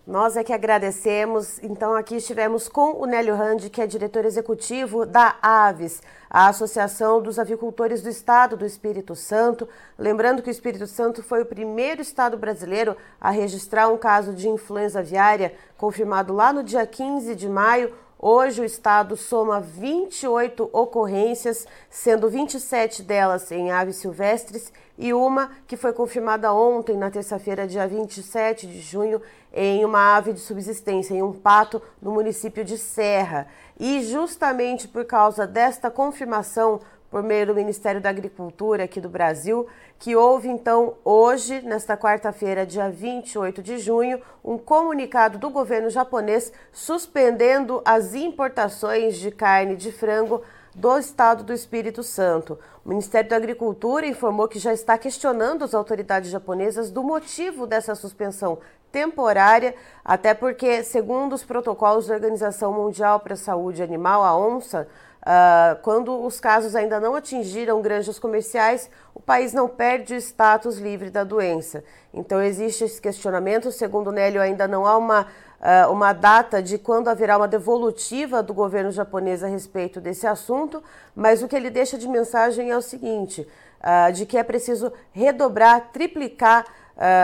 Nós 0.07 0.37
é 0.37 0.43
que 0.43 0.53
agradecemos. 0.53 1.61
Então, 1.61 1.93
aqui 1.93 2.15
estivemos 2.15 2.69
com 2.69 2.93
o 2.93 3.05
Nélio 3.05 3.35
Randi, 3.35 3.69
que 3.69 3.81
é 3.81 3.85
diretor 3.85 4.23
executivo 4.23 5.05
da 5.05 5.35
Aves, 5.41 6.01
a 6.29 6.47
Associação 6.47 7.21
dos 7.21 7.37
Avicultores 7.37 8.01
do 8.01 8.07
Estado 8.07 8.55
do 8.55 8.65
Espírito 8.65 9.17
Santo. 9.17 9.67
Lembrando 9.99 10.41
que 10.41 10.49
o 10.49 10.51
Espírito 10.51 10.87
Santo 10.87 11.21
foi 11.21 11.41
o 11.41 11.45
primeiro 11.45 12.01
estado 12.01 12.37
brasileiro 12.37 12.95
a 13.19 13.31
registrar 13.31 13.89
um 13.89 13.97
caso 13.97 14.33
de 14.33 14.47
influenza 14.47 14.99
aviária, 14.99 15.53
confirmado 15.77 16.31
lá 16.33 16.53
no 16.53 16.63
dia 16.63 16.87
15 16.87 17.35
de 17.35 17.49
maio. 17.49 17.93
Hoje 18.17 18.61
o 18.61 18.65
estado 18.65 19.17
soma 19.17 19.59
28 19.59 20.69
ocorrências, 20.71 21.67
sendo 21.89 22.29
27 22.29 23.03
delas 23.03 23.51
em 23.51 23.71
aves 23.71 23.97
silvestres 23.97 24.71
e 24.97 25.13
uma 25.13 25.51
que 25.67 25.77
foi 25.77 25.93
confirmada 25.93 26.51
ontem, 26.51 26.97
na 26.97 27.11
terça-feira, 27.11 27.67
dia 27.67 27.87
27 27.87 28.65
de 28.65 28.81
junho, 28.81 29.21
em 29.53 29.85
uma 29.85 30.15
ave 30.15 30.33
de 30.33 30.39
subsistência, 30.39 31.13
em 31.13 31.21
um 31.21 31.33
pato 31.33 31.81
no 32.01 32.11
município 32.11 32.65
de 32.65 32.77
Serra. 32.77 33.47
E 33.79 34.01
justamente 34.01 34.87
por 34.87 35.05
causa 35.05 35.45
desta 35.45 35.91
confirmação 35.91 36.79
por 37.09 37.23
meio 37.23 37.47
do 37.47 37.55
Ministério 37.55 38.01
da 38.01 38.09
Agricultura 38.09 38.83
aqui 38.83 38.99
do 38.99 39.07
Brasil, 39.07 39.67
que 39.97 40.15
houve 40.15 40.49
então 40.49 40.95
hoje, 41.05 41.61
nesta 41.61 41.95
quarta-feira, 41.95 42.65
dia 42.65 42.89
28 42.89 43.63
de 43.63 43.77
junho, 43.77 44.21
um 44.43 44.57
comunicado 44.57 45.37
do 45.37 45.49
governo 45.49 45.89
japonês 45.89 46.51
suspendendo 46.71 47.81
as 47.85 48.13
importações 48.13 49.17
de 49.17 49.31
carne 49.31 49.75
de 49.75 49.91
frango 49.91 50.41
do 50.75 50.95
Estado 50.97 51.43
do 51.43 51.53
Espírito 51.53 52.03
Santo. 52.03 52.59
O 52.87 52.91
Ministério 52.91 53.29
da 53.29 53.35
Agricultura 53.35 54.07
informou 54.07 54.47
que 54.47 54.57
já 54.59 54.71
está 54.71 54.97
questionando 54.97 55.65
as 55.65 55.73
autoridades 55.73 56.31
japonesas 56.31 56.89
do 56.89 57.03
motivo 57.03 57.67
dessa 57.67 57.93
suspensão 57.95 58.59
temporária, 58.89 59.75
até 60.05 60.33
porque, 60.33 60.81
segundo 60.85 61.33
os 61.33 61.43
protocolos 61.43 62.07
da 62.07 62.13
Organização 62.13 62.71
Mundial 62.71 63.19
para 63.19 63.33
a 63.33 63.37
Saúde 63.37 63.83
Animal, 63.83 64.23
a 64.23 64.33
ONSA, 64.37 64.87
Uh, 65.27 65.75
quando 65.81 66.23
os 66.23 66.39
casos 66.39 66.73
ainda 66.73 67.01
não 67.01 67.13
atingiram 67.13 67.81
granjas 67.81 68.17
comerciais, 68.17 68.89
o 69.13 69.19
país 69.19 69.51
não 69.51 69.67
perde 69.67 70.13
o 70.13 70.17
status 70.17 70.77
livre 70.77 71.09
da 71.09 71.25
doença. 71.25 71.83
Então 72.13 72.41
existe 72.41 72.85
esse 72.85 73.01
questionamento. 73.01 73.69
Segundo 73.69 74.07
o 74.07 74.11
Nélio, 74.13 74.41
ainda 74.41 74.69
não 74.69 74.85
há 74.85 74.95
uma, 74.95 75.27
uma 75.89 76.13
data 76.13 76.61
de 76.61 76.77
quando 76.77 77.07
haverá 77.07 77.37
uma 77.37 77.47
devolutiva 77.47 78.43
do 78.43 78.53
governo 78.53 78.91
japonês 78.91 79.43
a 79.43 79.47
respeito 79.47 79.99
desse 79.99 80.27
assunto, 80.27 80.83
mas 81.15 81.41
o 81.41 81.47
que 81.47 81.55
ele 81.55 81.69
deixa 81.69 81.97
de 81.97 82.07
mensagem 82.07 82.69
é 82.69 82.77
o 82.77 82.81
seguinte: 82.81 83.47
uh, 83.81 84.11
de 84.11 84.25
que 84.25 84.37
é 84.37 84.43
preciso 84.43 84.93
redobrar, 85.11 85.89
triplicar 85.91 86.65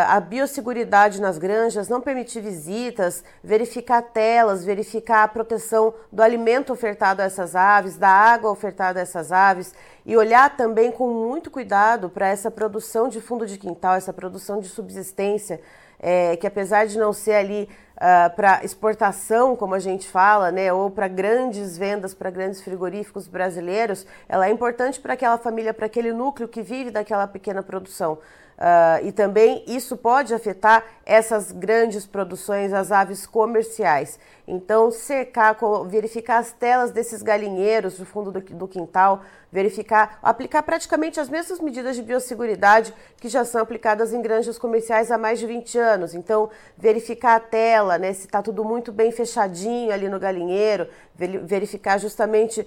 a 0.08 0.20
biosseguridade 0.20 1.20
nas 1.20 1.40
granjas, 1.40 1.90
não 1.90 2.00
permitir 2.00 2.42
visitas, 2.42 3.24
verificar 3.44 4.04
telas, 4.04 4.64
verificar 4.64 5.24
a 5.24 5.28
proteção 5.28 5.96
do 6.12 6.22
alimento 6.22 6.72
ofertado 6.72 7.24
a 7.24 7.26
essas 7.26 7.56
aves, 7.56 7.98
da 7.98 8.08
água 8.08 8.52
ofertada 8.52 9.00
a 9.00 9.02
essas 9.02 9.32
aves 9.32 9.74
e 10.06 10.16
olhar 10.16 10.56
também 10.56 10.92
com 10.92 11.08
muito 11.08 11.50
cuidado 11.50 12.08
para 12.08 12.28
essa 12.28 12.52
produção 12.52 13.10
de 13.10 13.20
fundo 13.20 13.48
de 13.48 13.58
quintal, 13.58 13.96
essa 13.96 14.14
produção 14.14 14.60
de 14.60 14.70
subsistência, 14.70 15.60
é, 16.00 16.36
que 16.38 16.46
apesar 16.46 16.86
de 16.86 17.00
não 17.00 17.12
ser 17.12 17.34
ali 17.34 17.68
uh, 18.04 18.36
para 18.36 18.64
exportação, 18.64 19.56
como 19.56 19.74
a 19.74 19.80
gente 19.80 20.08
fala, 20.08 20.52
né, 20.52 20.74
ou 20.74 20.92
para 20.92 21.08
grandes 21.08 21.78
vendas, 21.78 22.14
para 22.14 22.30
grandes 22.30 22.62
frigoríficos 22.62 23.28
brasileiros, 23.28 24.06
ela 24.28 24.48
é 24.48 24.52
importante 24.52 25.00
para 25.00 25.14
aquela 25.14 25.38
família, 25.38 25.74
para 25.74 25.86
aquele 25.86 26.12
núcleo 26.12 26.50
que 26.50 26.62
vive 26.62 26.92
daquela 26.92 27.26
pequena 27.26 27.64
produção. 27.64 28.20
Uh, 28.54 29.08
e 29.08 29.12
também 29.12 29.64
isso 29.66 29.98
pode 29.98 30.34
afetar 30.34 30.84
essas 31.06 31.52
grandes 31.52 32.06
produções, 32.06 32.72
as 32.72 32.92
aves 32.92 33.26
comerciais. 33.26 34.20
Então, 34.48 34.92
cercar, 34.92 35.58
verificar 35.88 36.40
as 36.40 36.52
telas 36.52 36.92
desses 36.92 37.22
galinheiros 37.22 37.98
do 37.98 38.06
fundo 38.06 38.30
do, 38.30 38.42
do, 38.42 38.68
quintal, 38.68 39.22
verificar, 39.50 40.20
aplicar 40.22 40.64
praticamente 40.64 41.18
as 41.18 41.30
mesmas 41.30 41.62
medidas 41.62 41.96
de 41.96 42.02
biosseguridade 42.02 42.94
que 43.18 43.30
já 43.30 43.46
são 43.46 43.62
aplicadas 43.62 44.14
em 44.14 44.22
granjas 44.22 44.58
comerciais 44.58 45.12
há 45.12 45.18
mais 45.18 45.40
de 45.40 45.48
20 45.48 45.78
anos. 45.78 46.14
Então, 46.14 46.50
verificar 46.78 47.36
a 47.36 47.40
tela, 47.40 47.98
né, 47.98 48.12
se 48.12 48.26
está 48.26 48.42
tudo 48.42 48.66
muito 48.66 48.92
bem 48.92 49.12
fechadinho 49.12 49.94
ali 49.94 50.10
no 50.10 50.20
galinheiro, 50.20 50.90
verificar 51.16 51.98
justamente 51.98 52.62
uh, 52.62 52.66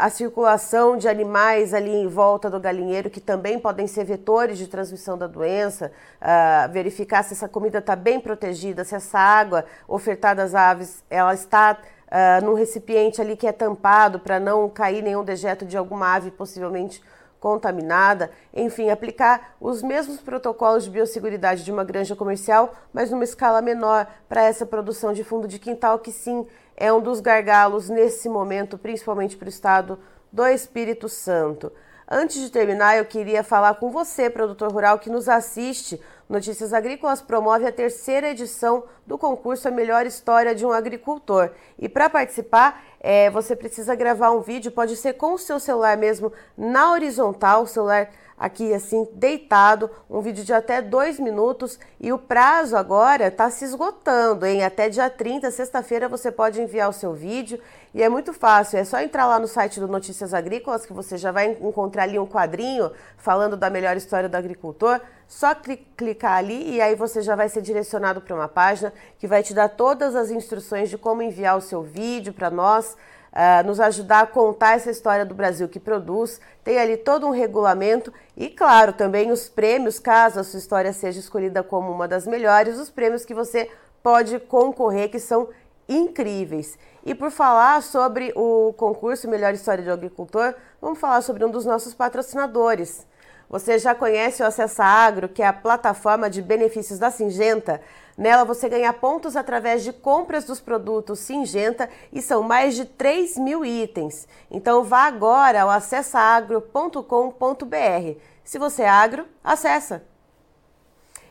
a 0.00 0.10
circulação 0.10 0.96
de 0.96 1.08
animais 1.08 1.72
ali 1.72 1.94
em 1.94 2.08
volta 2.08 2.50
do 2.50 2.58
galinheiro, 2.58 3.08
que 3.08 3.20
também 3.20 3.58
podem 3.58 3.86
ser 3.86 4.04
vetores 4.04 4.58
de 4.58 4.66
transmissão 4.66 5.16
da 5.16 5.26
doença, 5.26 5.92
uh, 6.20 6.70
verificar 6.72 7.22
se 7.22 7.32
essa 7.32 7.48
comida 7.48 7.78
está 7.78 7.94
bem 7.94 8.20
protegida, 8.20 8.84
se 8.84 8.94
essa 8.94 9.18
água 9.18 9.64
ofertada 9.88 10.42
às 10.42 10.54
aves 10.54 10.89
ela 11.08 11.34
está 11.34 11.76
uh, 11.76 12.44
num 12.44 12.54
recipiente 12.54 13.20
ali 13.20 13.36
que 13.36 13.46
é 13.46 13.52
tampado 13.52 14.20
para 14.20 14.40
não 14.40 14.68
cair 14.68 15.02
nenhum 15.02 15.24
dejeto 15.24 15.64
de 15.64 15.76
alguma 15.76 16.14
ave 16.14 16.30
possivelmente 16.30 17.02
contaminada, 17.40 18.30
enfim, 18.52 18.90
aplicar 18.90 19.54
os 19.58 19.82
mesmos 19.82 20.20
protocolos 20.20 20.84
de 20.84 20.90
biosseguridade 20.90 21.64
de 21.64 21.72
uma 21.72 21.82
granja 21.82 22.14
comercial, 22.14 22.74
mas 22.92 23.10
numa 23.10 23.24
escala 23.24 23.62
menor 23.62 24.06
para 24.28 24.42
essa 24.42 24.66
produção 24.66 25.12
de 25.12 25.24
fundo 25.24 25.48
de 25.48 25.58
quintal, 25.58 25.98
que 25.98 26.12
sim 26.12 26.46
é 26.76 26.92
um 26.92 27.00
dos 27.00 27.20
gargalos 27.20 27.88
nesse 27.88 28.28
momento, 28.28 28.76
principalmente 28.76 29.36
para 29.36 29.46
o 29.46 29.48
estado 29.48 29.98
do 30.30 30.46
Espírito 30.46 31.08
Santo. 31.08 31.72
Antes 32.12 32.40
de 32.40 32.50
terminar, 32.50 32.98
eu 32.98 33.04
queria 33.04 33.44
falar 33.44 33.74
com 33.74 33.90
você, 33.90 34.28
produtor 34.28 34.72
rural 34.72 34.98
que 34.98 35.08
nos 35.08 35.28
assiste. 35.28 36.00
Notícias 36.30 36.72
Agrícolas 36.72 37.20
promove 37.20 37.66
a 37.66 37.72
terceira 37.72 38.30
edição 38.30 38.84
do 39.04 39.18
concurso 39.18 39.66
A 39.66 39.70
Melhor 39.72 40.06
História 40.06 40.54
de 40.54 40.64
um 40.64 40.70
Agricultor. 40.70 41.50
E 41.76 41.88
para 41.88 42.08
participar, 42.08 42.84
é, 43.00 43.28
você 43.30 43.56
precisa 43.56 43.96
gravar 43.96 44.30
um 44.30 44.40
vídeo, 44.40 44.70
pode 44.70 44.94
ser 44.94 45.14
com 45.14 45.34
o 45.34 45.38
seu 45.38 45.58
celular 45.58 45.96
mesmo, 45.96 46.32
na 46.56 46.92
horizontal, 46.92 47.64
o 47.64 47.66
celular 47.66 48.10
aqui 48.40 48.72
assim, 48.72 49.06
deitado, 49.12 49.90
um 50.08 50.22
vídeo 50.22 50.42
de 50.42 50.54
até 50.54 50.80
dois 50.80 51.20
minutos 51.20 51.78
e 52.00 52.10
o 52.10 52.16
prazo 52.16 52.74
agora 52.74 53.26
está 53.26 53.50
se 53.50 53.66
esgotando, 53.66 54.46
hein? 54.46 54.64
Até 54.64 54.88
dia 54.88 55.10
30, 55.10 55.50
sexta-feira, 55.50 56.08
você 56.08 56.32
pode 56.32 56.58
enviar 56.58 56.88
o 56.88 56.92
seu 56.92 57.12
vídeo 57.12 57.60
e 57.92 58.02
é 58.02 58.08
muito 58.08 58.32
fácil, 58.32 58.78
é 58.78 58.84
só 58.84 58.98
entrar 58.98 59.26
lá 59.26 59.38
no 59.38 59.46
site 59.46 59.78
do 59.78 59.86
Notícias 59.86 60.32
Agrícolas 60.32 60.86
que 60.86 60.92
você 60.94 61.18
já 61.18 61.30
vai 61.30 61.58
encontrar 61.60 62.04
ali 62.04 62.18
um 62.18 62.26
quadrinho 62.26 62.90
falando 63.18 63.58
da 63.58 63.68
melhor 63.68 63.94
história 63.94 64.28
do 64.28 64.36
agricultor. 64.36 64.98
Só 65.28 65.54
clicar 65.54 66.38
ali 66.38 66.76
e 66.76 66.80
aí 66.80 66.96
você 66.96 67.20
já 67.20 67.36
vai 67.36 67.48
ser 67.48 67.60
direcionado 67.60 68.20
para 68.20 68.34
uma 68.34 68.48
página 68.48 68.92
que 69.18 69.28
vai 69.28 69.42
te 69.42 69.52
dar 69.52 69.68
todas 69.68 70.16
as 70.16 70.30
instruções 70.30 70.88
de 70.88 70.96
como 70.96 71.22
enviar 71.22 71.56
o 71.56 71.60
seu 71.60 71.82
vídeo 71.82 72.32
para 72.32 72.50
nós 72.50 72.96
uh, 73.32 73.66
nos 73.66 73.80
ajudar 73.80 74.20
a 74.20 74.26
contar 74.26 74.76
essa 74.76 74.90
história 74.90 75.24
do 75.24 75.34
Brasil 75.34 75.68
que 75.68 75.80
produz. 75.80 76.40
Tem 76.64 76.78
ali 76.78 76.96
todo 76.96 77.26
um 77.26 77.30
regulamento 77.30 78.12
e, 78.36 78.48
claro, 78.48 78.92
também 78.92 79.30
os 79.30 79.48
prêmios, 79.48 79.98
caso 79.98 80.40
a 80.40 80.44
sua 80.44 80.58
história 80.58 80.92
seja 80.92 81.20
escolhida 81.20 81.62
como 81.62 81.90
uma 81.90 82.06
das 82.06 82.26
melhores, 82.26 82.78
os 82.78 82.90
prêmios 82.90 83.24
que 83.24 83.34
você 83.34 83.70
pode 84.02 84.38
concorrer, 84.40 85.10
que 85.10 85.18
são 85.18 85.48
incríveis. 85.88 86.78
E 87.04 87.14
por 87.14 87.30
falar 87.30 87.82
sobre 87.82 88.32
o 88.36 88.72
concurso 88.74 89.28
Melhor 89.28 89.52
História 89.54 89.82
de 89.82 89.90
Agricultor, 89.90 90.54
vamos 90.80 90.98
falar 90.98 91.22
sobre 91.22 91.44
um 91.44 91.50
dos 91.50 91.64
nossos 91.64 91.94
patrocinadores. 91.94 93.06
Você 93.48 93.80
já 93.80 93.96
conhece 93.96 94.42
o 94.42 94.46
Acessa 94.46 94.84
Agro, 94.84 95.28
que 95.28 95.42
é 95.42 95.46
a 95.46 95.52
plataforma 95.52 96.30
de 96.30 96.40
benefícios 96.40 97.00
da 97.00 97.10
Singenta? 97.10 97.80
Nela 98.20 98.44
você 98.44 98.68
ganha 98.68 98.92
pontos 98.92 99.34
através 99.34 99.82
de 99.82 99.94
compras 99.94 100.44
dos 100.44 100.60
produtos 100.60 101.20
Singenta 101.20 101.88
e 102.12 102.20
são 102.20 102.42
mais 102.42 102.74
de 102.74 102.84
3 102.84 103.38
mil 103.38 103.64
itens. 103.64 104.28
Então 104.50 104.84
vá 104.84 105.06
agora 105.06 105.62
ao 105.62 105.70
acessaagro.com.br. 105.70 108.20
Se 108.44 108.58
você 108.58 108.82
é 108.82 108.88
agro, 108.90 109.26
acessa! 109.42 110.04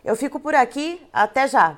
Eu 0.03 0.15
fico 0.15 0.39
por 0.39 0.55
aqui, 0.55 1.07
até 1.13 1.47
já! 1.47 1.77